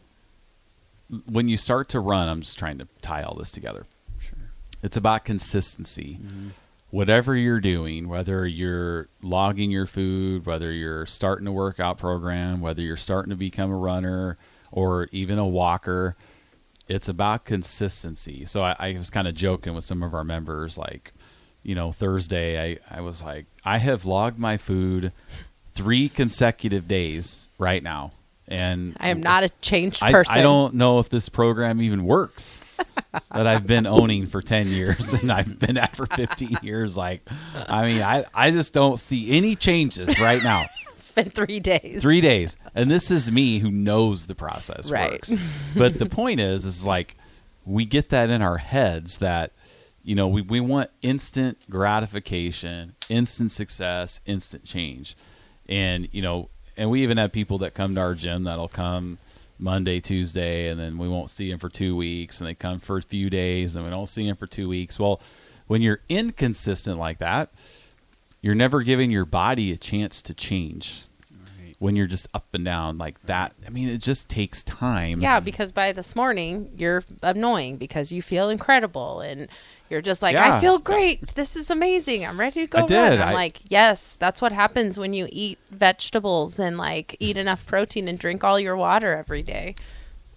when 1.25 1.48
you 1.48 1.57
start 1.57 1.89
to 1.89 2.00
run, 2.00 2.27
I'm 2.27 2.41
just 2.41 2.59
trying 2.59 2.77
to 2.79 2.88
tie 3.01 3.24
all 3.24 3.36
this 3.36 3.50
together. 3.50 3.86
Sure. 4.19 4.38
It's 4.83 4.98
about 4.98 5.25
consistency. 5.25 6.19
Mm-hmm. 6.21 6.48
Whatever 6.91 7.36
you're 7.36 7.59
doing, 7.59 8.09
whether 8.09 8.45
you're 8.48 9.07
logging 9.21 9.71
your 9.71 9.86
food, 9.88 10.45
whether 10.45 10.71
you're 10.71 11.05
starting 11.05 11.48
a 11.48 11.51
workout 11.51 11.98
program, 11.98 12.62
whether 12.62 12.81
you're 12.81 12.98
starting 12.98 13.29
to 13.29 13.36
become 13.36 13.71
a 13.71 13.77
runner 13.77 14.38
or 14.71 15.07
even 15.11 15.38
a 15.39 15.47
walker, 15.47 16.15
it's 16.88 17.07
about 17.07 17.45
consistency. 17.45 18.45
So 18.45 18.63
I, 18.63 18.75
I 18.79 18.93
was 18.97 19.09
kind 19.09 19.27
of 19.27 19.35
joking 19.35 19.73
with 19.75 19.83
some 19.83 20.03
of 20.03 20.13
our 20.13 20.23
members, 20.23 20.77
like, 20.77 21.13
you 21.63 21.75
know, 21.75 21.91
Thursday, 21.91 22.73
I, 22.73 22.97
I 22.97 23.01
was 23.01 23.21
like, 23.21 23.45
I 23.63 23.77
have 23.77 24.05
logged 24.05 24.39
my 24.39 24.57
food 24.57 25.11
three 25.73 26.09
consecutive 26.09 26.88
days 26.88 27.49
right 27.57 27.83
now. 27.83 28.11
And 28.47 28.97
I 28.99 29.09
am 29.09 29.21
not 29.21 29.43
a 29.43 29.49
changed 29.61 30.01
I, 30.01 30.11
person. 30.11 30.39
I 30.39 30.41
don't 30.41 30.73
know 30.73 30.97
if 30.97 31.09
this 31.09 31.29
program 31.29 31.81
even 31.81 32.03
works 32.03 32.63
that 33.31 33.45
I've 33.45 33.67
been 33.67 33.85
owning 33.85 34.25
for 34.25 34.41
10 34.41 34.67
years 34.67 35.13
and 35.21 35.31
I've 35.31 35.59
been 35.59 35.77
at 35.77 35.95
for 35.95 36.07
15 36.07 36.57
years. 36.63 36.97
Like, 36.97 37.21
I 37.53 37.85
mean, 37.85 38.01
I, 38.01 38.25
I 38.33 38.49
just 38.49 38.73
don't 38.73 38.99
see 38.99 39.31
any 39.31 39.55
changes 39.55 40.19
right 40.19 40.41
now. 40.43 40.67
It's 41.09 41.15
been 41.15 41.31
three 41.31 41.59
days. 41.59 42.01
Three 42.03 42.21
days. 42.21 42.55
And 42.75 42.89
this 42.91 43.09
is 43.09 43.31
me 43.31 43.57
who 43.59 43.71
knows 43.71 44.27
the 44.27 44.35
process 44.35 44.91
Right. 44.91 45.13
works. 45.13 45.33
But 45.75 45.97
the 45.97 46.05
point 46.05 46.39
is, 46.39 46.65
is 46.65 46.85
like, 46.85 47.15
we 47.65 47.85
get 47.85 48.09
that 48.09 48.29
in 48.29 48.43
our 48.43 48.59
heads 48.59 49.17
that, 49.17 49.51
you 50.03 50.13
know, 50.13 50.27
we, 50.27 50.43
we 50.43 50.59
want 50.59 50.91
instant 51.01 51.57
gratification, 51.67 52.95
instant 53.09 53.51
success, 53.51 54.21
instant 54.27 54.65
change. 54.65 55.17
And, 55.67 56.07
you 56.11 56.21
know, 56.21 56.49
and 56.77 56.91
we 56.91 57.01
even 57.01 57.17
have 57.17 57.31
people 57.31 57.57
that 57.59 57.73
come 57.73 57.95
to 57.95 58.01
our 58.01 58.13
gym 58.13 58.43
that'll 58.43 58.67
come 58.67 59.17
Monday, 59.57 59.99
Tuesday, 59.99 60.69
and 60.69 60.79
then 60.79 60.99
we 60.99 61.07
won't 61.07 61.31
see 61.31 61.49
them 61.49 61.57
for 61.59 61.69
two 61.69 61.95
weeks, 61.95 62.39
and 62.39 62.47
they 62.47 62.53
come 62.53 62.79
for 62.79 62.97
a 62.97 63.01
few 63.01 63.31
days, 63.31 63.75
and 63.75 63.83
we 63.83 63.89
don't 63.91 64.07
see 64.07 64.27
them 64.27 64.35
for 64.37 64.47
two 64.47 64.69
weeks. 64.69 64.99
Well, 64.99 65.19
when 65.65 65.81
you're 65.81 66.01
inconsistent 66.07 66.99
like 66.99 67.17
that, 67.17 67.51
you're 68.41 68.55
never 68.55 68.81
giving 68.84 69.12
your 69.12 69.25
body 69.25 69.72
a 69.72 69.77
chance 69.77 70.22
to 70.24 70.34
change. 70.34 71.03
Right. 71.62 71.75
When 71.79 71.96
you're 71.96 72.08
just 72.08 72.27
up 72.34 72.46
and 72.53 72.63
down 72.65 72.98
like 72.98 73.22
that, 73.25 73.53
I 73.65 73.69
mean, 73.69 73.89
it 73.89 74.01
just 74.01 74.29
takes 74.29 74.63
time. 74.63 75.19
Yeah, 75.22 75.39
because 75.39 75.72
by 75.72 75.91
this 75.91 76.15
morning 76.15 76.72
you're 76.77 77.03
annoying 77.24 77.77
because 77.77 78.12
you 78.12 78.22
feel 78.22 78.50
incredible 78.50 79.22
and 79.22 79.48
you're 79.89 80.01
just 80.01 80.22
like, 80.22 80.34
Yeah. 80.34 80.55
I 80.55 80.60
feel 80.60 80.77
great. 80.79 81.36
This 81.36 81.55
is 81.55 81.69
amazing. 81.69 82.25
I'm 82.25 82.39
ready 82.39 82.62
to 82.62 82.67
go 82.67 82.77
I 82.77 82.81
run. 82.81 82.88
did. 82.88 83.22
I'm 83.22 83.29
I- 83.29 83.33
like, 83.33 83.61
yes, 83.70 84.16
that's 84.20 84.42
what 84.42 84.51
happens 84.51 84.98
when 84.98 85.13
you 85.13 85.27
eat 85.31 85.57
vegetables 85.72 86.59
and 86.59 86.77
like 86.77 87.16
eat 87.20 87.37
enough 87.44 87.66
protein 87.66 88.07
and 88.07 88.18
drink 88.20 88.44
all 88.44 88.59
your 88.59 88.77
water 88.77 89.16
every 89.16 89.42
day. 89.44 89.75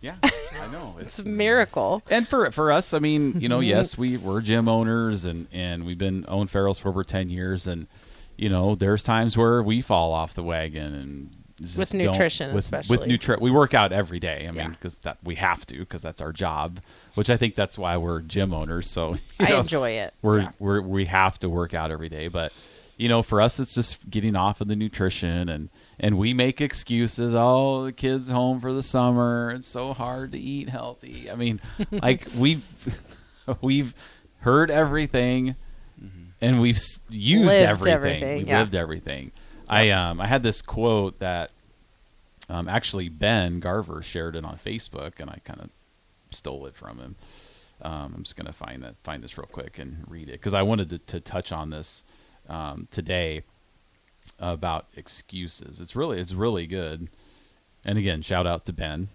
yeah, 0.01 0.17
I 0.23 0.67
know. 0.73 0.97
It's 1.01 1.19
a 1.21 1.29
miracle. 1.29 2.03
And 2.11 2.27
for 2.27 2.51
for 2.51 2.73
us, 2.73 2.93
I 2.95 2.99
mean, 2.99 3.41
you 3.41 3.49
know, 3.49 3.61
yes, 3.75 3.97
we 3.99 4.17
we're 4.17 4.41
gym 4.41 4.69
owners 4.69 5.25
and 5.25 5.47
and 5.53 5.85
we've 5.85 5.99
been 5.99 6.25
owned 6.29 6.51
Farrell's 6.51 6.79
for 6.79 6.89
over 6.89 7.05
ten 7.05 7.31
years, 7.31 7.67
and 7.69 7.87
you 8.43 8.49
know, 8.49 8.75
there's 8.75 9.03
times 9.03 9.37
where 9.37 9.63
we 9.63 9.81
fall 9.83 10.13
off 10.13 10.35
the 10.35 10.43
wagon 10.43 10.95
and 10.95 11.77
With 11.77 11.95
nutrition 11.95 12.53
with, 12.55 12.65
especially. 12.65 12.97
with 12.99 13.07
nutri- 13.09 13.41
we 13.41 13.51
work 13.51 13.73
out 13.75 13.93
every 13.93 14.19
day. 14.19 14.47
I 14.49 14.51
mean, 14.51 14.57
Yeah. 14.57 14.69
because 14.71 14.99
that 14.99 15.19
we 15.23 15.37
have 15.37 15.65
to 15.67 15.79
because 15.79 16.03
that's 16.03 16.21
our 16.21 16.33
job. 16.33 16.81
Which 17.15 17.31
I 17.31 17.37
think 17.37 17.55
that's 17.55 17.79
why 17.79 17.97
we're 17.99 18.21
gym 18.21 18.53
owners. 18.53 18.89
So 18.91 19.15
you 19.41 19.47
I 19.47 19.49
know, 19.51 19.61
enjoy 19.61 19.91
it. 19.93 20.13
we're 20.23 20.41
Yeah. 20.41 20.51
we're 20.59 20.81
we 20.83 21.05
have 21.07 21.39
to 21.41 21.49
work 21.49 21.73
out 21.75 21.91
every 21.93 22.09
day 22.09 22.29
but 22.29 22.53
you 22.97 23.09
know 23.09 23.23
for 23.23 23.41
us 23.41 23.59
it's 23.61 23.75
just 23.75 24.11
getting 24.11 24.35
off 24.37 24.61
of 24.61 24.69
the 24.69 24.77
nutrition 24.77 25.49
and 25.49 25.71
and 26.01 26.19
we 26.19 26.35
make 26.35 26.61
excuses 26.61 27.35
oh 27.35 27.85
the 27.87 27.93
kids 27.93 28.29
home 28.29 28.61
for 28.61 28.73
the 28.73 28.83
summer 28.83 29.51
it's 29.57 29.67
so 29.67 29.95
hard 29.95 30.31
to 30.33 30.39
eat 30.39 30.69
healthy 30.69 31.31
i 31.31 31.35
mean 31.35 31.59
like 31.91 32.27
we've 32.37 32.67
we've 33.63 33.95
heard 34.41 34.71
everything 34.71 35.57
and 36.43 36.61
we've 36.61 36.77
s- 36.77 37.01
used 37.09 37.47
Lived 37.47 37.63
everything, 37.63 37.93
everything, 37.95 38.39
we've 38.39 38.49
yeah. 38.49 38.59
lived 38.59 38.75
everything 38.75 39.33
i 39.69 39.89
um 39.91 40.21
i 40.21 40.27
had 40.27 40.43
this 40.43 40.61
quote 40.61 41.19
that 41.21 41.51
um 42.51 42.69
actually 42.69 43.09
ben 43.09 43.61
garver 43.61 44.03
shared 44.03 44.37
it 44.37 44.45
on 44.45 44.59
facebook 44.59 45.19
and 45.19 45.31
i 45.31 45.39
kind 45.45 45.61
of 45.61 45.71
stole 46.31 46.67
it 46.67 46.75
from 46.75 46.99
him 46.99 47.17
um, 47.83 48.13
I'm 48.17 48.23
just 48.23 48.37
gonna 48.37 48.53
find 48.53 48.83
that 48.85 48.95
find 49.03 49.23
this 49.23 49.37
real 49.37 49.49
quick 49.51 49.79
and 49.79 50.05
read 50.07 50.29
it 50.29 50.33
because 50.33 50.55
I 50.55 50.63
wanted 50.63 50.91
to, 50.91 50.99
to 50.99 51.21
touch 51.21 51.51
on 51.53 51.71
this 51.71 52.05
um, 52.49 52.87
today 52.91 53.43
about 54.39 54.87
excuses. 54.97 55.81
It's 55.81 55.97
really 55.97 56.21
it's 56.21 56.33
really 56.33 56.67
good. 56.67 57.09
And 57.85 57.99
again, 57.99 58.23
shout 58.23 58.47
out 58.47 58.65
to 58.67 58.73
Ben, 58.73 59.09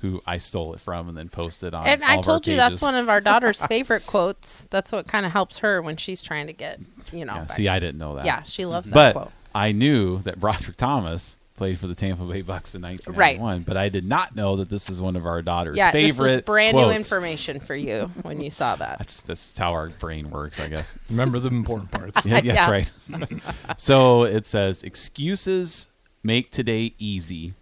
who 0.00 0.20
I 0.26 0.38
stole 0.38 0.74
it 0.74 0.80
from 0.80 1.08
and 1.08 1.16
then 1.18 1.28
posted 1.28 1.74
on. 1.74 1.86
And 1.86 2.02
all 2.02 2.08
I 2.08 2.12
of 2.14 2.18
our 2.18 2.22
told 2.22 2.46
you 2.46 2.56
that's 2.56 2.80
one 2.80 2.94
of 2.94 3.08
our 3.08 3.20
daughter's 3.20 3.60
favorite 3.66 4.06
quotes. 4.06 4.66
That's 4.70 4.92
what 4.92 5.06
kind 5.08 5.26
of 5.26 5.32
helps 5.32 5.58
her 5.58 5.82
when 5.82 5.96
she's 5.96 6.22
trying 6.22 6.46
to 6.46 6.52
get, 6.52 6.78
you 7.12 7.24
know. 7.24 7.34
Yeah, 7.34 7.46
see, 7.46 7.68
I 7.68 7.78
didn't 7.80 7.98
know 7.98 8.14
that. 8.16 8.24
yeah, 8.24 8.42
she 8.42 8.64
loves 8.64 8.90
that 8.90 8.94
but 8.94 9.12
quote. 9.20 9.32
I 9.54 9.72
knew 9.72 10.18
that 10.20 10.38
Broderick 10.38 10.76
Thomas 10.76 11.36
played 11.56 11.76
for 11.80 11.88
the 11.88 11.94
Tampa 11.96 12.22
Bay 12.24 12.42
Bucks 12.42 12.76
in 12.76 12.82
1991. 12.82 13.62
But 13.64 13.76
I 13.76 13.88
did 13.88 14.04
not 14.04 14.36
know 14.36 14.54
that 14.58 14.70
this 14.70 14.88
is 14.88 15.00
one 15.00 15.16
of 15.16 15.26
our 15.26 15.42
daughter's 15.42 15.76
Yeah, 15.76 15.90
favorite 15.90 16.26
this 16.28 16.36
was 16.36 16.44
brand 16.44 16.76
new 16.76 16.90
information 16.90 17.58
for 17.58 17.74
you 17.74 18.08
when 18.22 18.40
you 18.40 18.48
saw 18.50 18.76
that. 18.76 18.98
That's 18.98 19.22
that's 19.22 19.58
how 19.58 19.72
our 19.72 19.88
brain 19.90 20.30
works, 20.30 20.60
I 20.60 20.68
guess. 20.68 20.96
Remember 21.10 21.40
the 21.40 21.48
important 21.48 21.90
parts. 21.90 22.24
Yeah, 22.24 22.40
Yeah. 22.44 22.54
that's 22.68 22.70
right. 22.70 23.42
so 23.76 24.22
it 24.22 24.46
says 24.46 24.84
excuses 24.84 25.88
make 26.22 26.52
today 26.52 26.94
easy, 26.98 27.54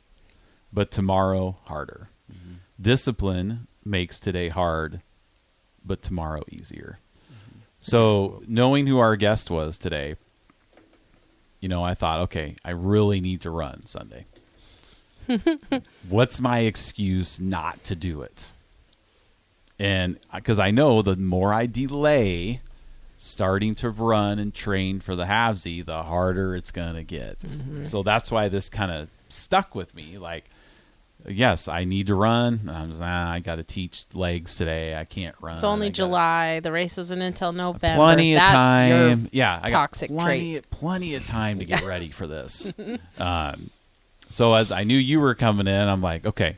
but 0.73 0.91
tomorrow 0.91 1.57
harder. 1.65 2.11
Discipline 2.81 3.67
makes 3.85 4.19
today 4.19 4.49
hard, 4.49 5.01
but 5.85 6.03
tomorrow 6.03 6.43
easier. 6.51 6.99
Mm-hmm. 7.27 7.59
So 7.81 8.43
knowing 8.47 8.87
who 8.87 8.99
our 8.99 9.17
guest 9.17 9.51
was 9.51 9.79
today, 9.79 10.17
you 11.61 11.69
know, 11.69 11.85
I 11.85 11.95
thought, 11.95 12.21
okay, 12.23 12.57
I 12.65 12.71
really 12.71 13.21
need 13.21 13.41
to 13.43 13.51
run 13.51 13.87
Sunday. 13.87 14.27
What's 16.09 16.41
my 16.41 16.61
excuse 16.61 17.41
not 17.41 17.83
to 17.85 17.97
do 17.97 18.23
it? 18.23 18.49
And 19.79 20.19
uh, 20.33 20.37
because 20.37 20.59
I 20.59 20.71
know 20.71 21.03
the 21.03 21.17
more 21.17 21.53
I 21.53 21.67
delay 21.67 22.61
starting 23.19 23.75
to 23.77 23.91
run 23.91 24.39
and 24.39 24.55
train 24.55 25.01
for 25.01 25.17
the 25.17 25.25
halfsy, 25.25 25.85
the 25.85 26.03
harder 26.03 26.55
it's 26.55 26.71
going 26.71 26.95
to 26.95 27.03
get. 27.03 27.41
Mm-hmm. 27.41 27.85
So 27.85 28.03
that's 28.03 28.31
why 28.31 28.49
this 28.49 28.69
kind 28.69 28.91
of 28.91 29.09
stuck 29.29 29.75
with 29.75 29.95
me. 29.95 30.19
Like, 30.19 30.45
yes, 31.29 31.69
I 31.69 31.85
need 31.85 32.09
to 32.09 32.15
run. 32.15 32.71
I'm 32.73 32.91
just, 32.91 33.03
ah, 33.03 33.31
I 33.31 33.41
got 33.41 33.57
to 33.57 33.63
teach 33.63 34.07
legs 34.15 34.57
today. 34.57 34.95
I 34.95 35.05
can't 35.05 35.35
run. 35.41 35.55
It's 35.55 35.65
only 35.65 35.87
I 35.87 35.91
gotta- 35.91 35.97
July. 35.97 36.61
The 36.61 36.73
race 36.73 36.99
isn't 36.99 37.23
until 37.23 37.53
November. 37.53 37.97
Plenty 37.97 38.35
of 38.35 38.41
That's 38.41 38.51
time. 38.51 39.29
Yeah, 39.33 39.61
I 39.63 39.69
toxic 39.69 40.11
got 40.11 40.25
trait. 40.25 40.41
plenty, 40.41 40.61
plenty 40.71 41.15
of 41.15 41.25
time 41.25 41.59
to 41.59 41.65
get 41.65 41.85
ready 41.85 42.11
for 42.11 42.27
this. 42.27 42.73
um, 43.19 43.71
so 44.31 44.55
as 44.55 44.73
I 44.73 44.85
knew 44.85 44.99
you 44.99 45.21
were 45.21 45.35
coming 45.35 45.67
in, 45.67 45.89
I'm 45.89 46.03
like, 46.03 46.27
okay, 46.27 46.57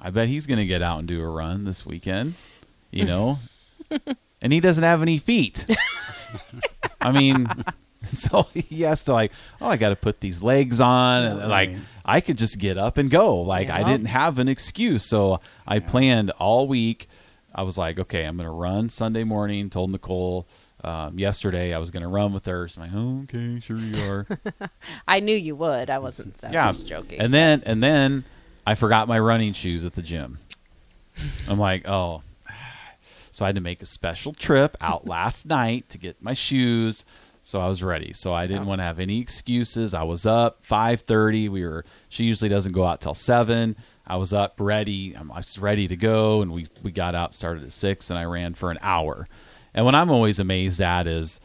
I 0.00 0.10
bet 0.10 0.28
he's 0.28 0.46
going 0.46 0.58
to 0.58 0.66
get 0.66 0.82
out 0.82 0.98
and 0.98 1.08
do 1.08 1.22
a 1.22 1.28
run 1.28 1.64
this 1.64 1.84
weekend. 1.86 2.34
You 2.90 3.04
know, 3.04 3.38
and 4.40 4.52
he 4.52 4.60
doesn't 4.60 4.84
have 4.84 5.02
any 5.02 5.18
feet. 5.18 5.66
I 7.00 7.10
mean, 7.10 7.48
so 8.14 8.46
he 8.54 8.82
has 8.82 9.04
to 9.04 9.12
like, 9.12 9.32
oh, 9.60 9.68
I 9.68 9.76
got 9.76 9.90
to 9.90 9.96
put 9.96 10.20
these 10.20 10.42
legs 10.42 10.80
on, 10.80 11.24
and 11.24 11.48
like 11.48 11.74
I 12.04 12.20
could 12.20 12.38
just 12.38 12.58
get 12.58 12.78
up 12.78 12.98
and 12.98 13.10
go. 13.10 13.40
Like 13.40 13.70
I 13.70 13.82
didn't 13.82 14.06
have 14.06 14.38
an 14.38 14.48
excuse, 14.48 15.08
so 15.08 15.40
I 15.66 15.78
planned 15.78 16.30
all 16.32 16.66
week. 16.66 17.08
I 17.54 17.62
was 17.62 17.78
like, 17.78 17.98
okay, 18.00 18.24
I'm 18.24 18.36
going 18.36 18.48
to 18.48 18.52
run 18.52 18.88
Sunday 18.88 19.22
morning. 19.22 19.70
Told 19.70 19.90
Nicole 19.90 20.46
um, 20.84 21.18
yesterday 21.18 21.72
I 21.72 21.78
was 21.78 21.90
going 21.90 22.02
to 22.02 22.08
run 22.08 22.32
with 22.32 22.44
her. 22.46 22.68
So 22.68 22.82
I'm 22.82 23.24
like, 23.26 23.34
okay, 23.34 23.60
sure 23.60 23.76
you 23.76 24.02
are. 24.02 24.26
I 25.08 25.20
knew 25.20 25.34
you 25.34 25.56
would. 25.56 25.88
I 25.88 25.98
wasn't. 25.98 26.36
I 26.42 26.52
yeah, 26.52 26.68
was 26.68 26.82
joking. 26.82 27.20
And 27.20 27.32
then 27.32 27.62
and 27.64 27.82
then 27.82 28.24
I 28.66 28.74
forgot 28.74 29.08
my 29.08 29.18
running 29.18 29.54
shoes 29.54 29.84
at 29.84 29.94
the 29.94 30.02
gym. 30.02 30.38
I'm 31.48 31.58
like, 31.58 31.88
oh. 31.88 32.22
So 33.32 33.44
I 33.44 33.48
had 33.48 33.56
to 33.56 33.60
make 33.60 33.82
a 33.82 33.86
special 33.86 34.32
trip 34.32 34.76
out 34.80 35.08
last 35.08 35.44
night 35.44 35.88
to 35.88 35.98
get 35.98 36.22
my 36.22 36.34
shoes. 36.34 37.04
So 37.46 37.60
I 37.60 37.68
was 37.68 37.82
ready. 37.82 38.12
So 38.14 38.32
I 38.32 38.46
didn't 38.46 38.64
Oh. 38.64 38.68
want 38.68 38.78
to 38.80 38.84
have 38.84 38.98
any 38.98 39.20
excuses. 39.20 39.92
I 39.94 40.02
was 40.02 40.24
up 40.26 40.64
5:30. 40.64 41.48
We 41.48 41.64
were 41.64 41.84
she 42.08 42.24
usually 42.24 42.48
doesn't 42.48 42.72
go 42.72 42.84
out 42.86 43.00
till 43.02 43.14
7. 43.14 43.76
I 44.06 44.16
was 44.16 44.32
up 44.32 44.54
ready. 44.58 45.14
I'm- 45.14 45.30
I 45.30 45.36
was 45.36 45.58
ready 45.58 45.86
to 45.88 45.96
go 45.96 46.40
and 46.42 46.52
we 46.52 46.66
we 46.82 46.90
got 46.90 47.14
out 47.14 47.34
started 47.34 47.62
at 47.64 47.72
6 47.72 48.08
and 48.10 48.18
I 48.18 48.24
ran 48.24 48.54
for 48.54 48.70
an 48.70 48.78
hour. 48.80 49.28
And 49.74 49.84
what 49.84 49.94
I'm 49.94 50.10
always 50.10 50.38
amazed 50.38 50.80
at 50.80 51.06
is 51.06 51.38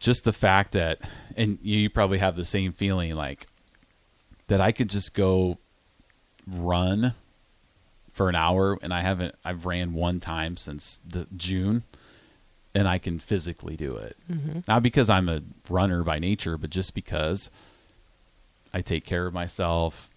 just 0.00 0.24
the 0.24 0.32
fact 0.32 0.72
that 0.72 0.98
and 1.36 1.58
you 1.62 1.90
probably 1.90 2.18
have 2.18 2.34
the 2.36 2.44
same 2.44 2.72
feeling 2.72 3.14
like 3.14 3.46
that 4.46 4.60
I 4.62 4.72
could 4.72 4.88
just 4.88 5.12
go 5.14 5.58
run 6.46 7.12
for 8.12 8.28
an 8.30 8.34
hour 8.34 8.78
and 8.82 8.94
I 8.94 9.02
haven't 9.02 9.34
I've 9.44 9.66
ran 9.66 9.92
one 9.92 10.20
time 10.20 10.56
since 10.56 11.00
the 11.06 11.26
June 11.36 11.82
and 12.78 12.88
I 12.88 12.98
can 12.98 13.18
physically 13.18 13.74
do 13.74 13.96
it. 13.96 14.16
Mm-hmm. 14.30 14.60
Not 14.68 14.82
because 14.84 15.10
I'm 15.10 15.28
a 15.28 15.42
runner 15.68 16.04
by 16.04 16.20
nature, 16.20 16.56
but 16.56 16.70
just 16.70 16.94
because 16.94 17.50
I 18.72 18.82
take 18.82 19.04
care 19.04 19.26
of 19.26 19.34
myself, 19.34 20.08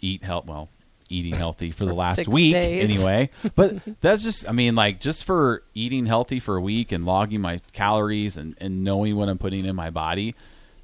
eat 0.00 0.24
health 0.24 0.46
well, 0.46 0.70
eating 1.10 1.34
healthy 1.34 1.70
for 1.70 1.84
the 1.84 1.92
last 2.04 2.16
six 2.16 2.28
week 2.28 2.54
days. 2.54 2.88
anyway. 2.88 3.28
But 3.54 3.80
that's 4.00 4.22
just 4.22 4.48
I 4.48 4.52
mean 4.52 4.74
like 4.74 5.00
just 5.00 5.24
for 5.24 5.62
eating 5.74 6.06
healthy 6.06 6.40
for 6.40 6.56
a 6.56 6.60
week 6.60 6.90
and 6.90 7.04
logging 7.04 7.42
my 7.42 7.60
calories 7.72 8.38
and, 8.38 8.56
and 8.58 8.82
knowing 8.82 9.16
what 9.16 9.28
I'm 9.28 9.38
putting 9.38 9.66
in 9.66 9.76
my 9.76 9.90
body 9.90 10.34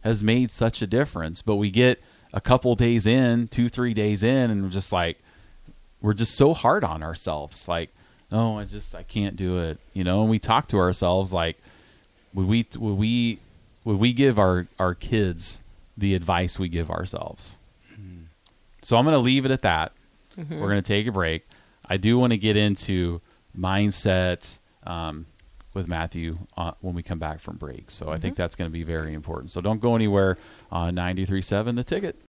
has 0.02 0.22
made 0.22 0.50
such 0.50 0.82
a 0.82 0.86
difference. 0.86 1.40
But 1.40 1.56
we 1.56 1.70
get 1.70 2.02
a 2.34 2.40
couple 2.42 2.74
days 2.74 3.06
in, 3.06 3.48
two, 3.48 3.70
three 3.70 3.94
days 3.94 4.22
in, 4.22 4.50
and 4.50 4.64
we're 4.64 4.68
just 4.68 4.92
like 4.92 5.18
we're 6.02 6.12
just 6.12 6.36
so 6.36 6.52
hard 6.52 6.84
on 6.84 7.02
ourselves. 7.02 7.68
Like, 7.68 7.90
oh, 8.32 8.58
I 8.58 8.64
just 8.64 8.94
I 8.94 9.02
can't 9.02 9.36
do 9.36 9.58
it. 9.58 9.78
You 9.92 10.04
know, 10.04 10.22
and 10.22 10.30
we 10.30 10.38
talk 10.38 10.68
to 10.68 10.78
ourselves 10.78 11.32
like 11.32 11.58
would 12.34 12.46
we 12.46 12.66
would 12.76 12.94
we 12.98 13.38
would 13.84 13.98
we 13.98 14.12
give 14.12 14.38
our 14.38 14.66
our 14.78 14.94
kids 14.94 15.60
the 15.96 16.14
advice 16.14 16.58
we 16.58 16.68
give 16.68 16.90
ourselves? 16.90 17.58
So 18.82 18.96
I'm 18.96 19.04
going 19.04 19.14
to 19.14 19.20
leave 19.20 19.44
it 19.44 19.50
at 19.50 19.62
that. 19.62 19.92
We're 20.36 20.68
going 20.68 20.82
to 20.82 20.82
take 20.82 21.06
a 21.06 21.12
break. 21.12 21.46
I 21.88 21.96
do 21.96 22.18
want 22.18 22.32
to 22.32 22.36
get 22.36 22.56
into 22.56 23.20
mindset 23.58 24.58
um, 24.84 25.26
with 25.72 25.88
Matthew 25.88 26.38
uh, 26.56 26.72
when 26.80 26.94
we 26.94 27.02
come 27.02 27.18
back 27.18 27.40
from 27.40 27.56
break. 27.56 27.90
So 27.90 28.10
I 28.10 28.18
think 28.18 28.36
that's 28.36 28.54
going 28.54 28.70
to 28.70 28.72
be 28.72 28.82
very 28.84 29.14
important. 29.14 29.50
So 29.50 29.60
don't 29.60 29.80
go 29.80 29.94
anywhere 29.96 30.36
on 30.70 30.94
93.7 30.94 31.74
The 31.76 31.84
Ticket. 31.84 32.16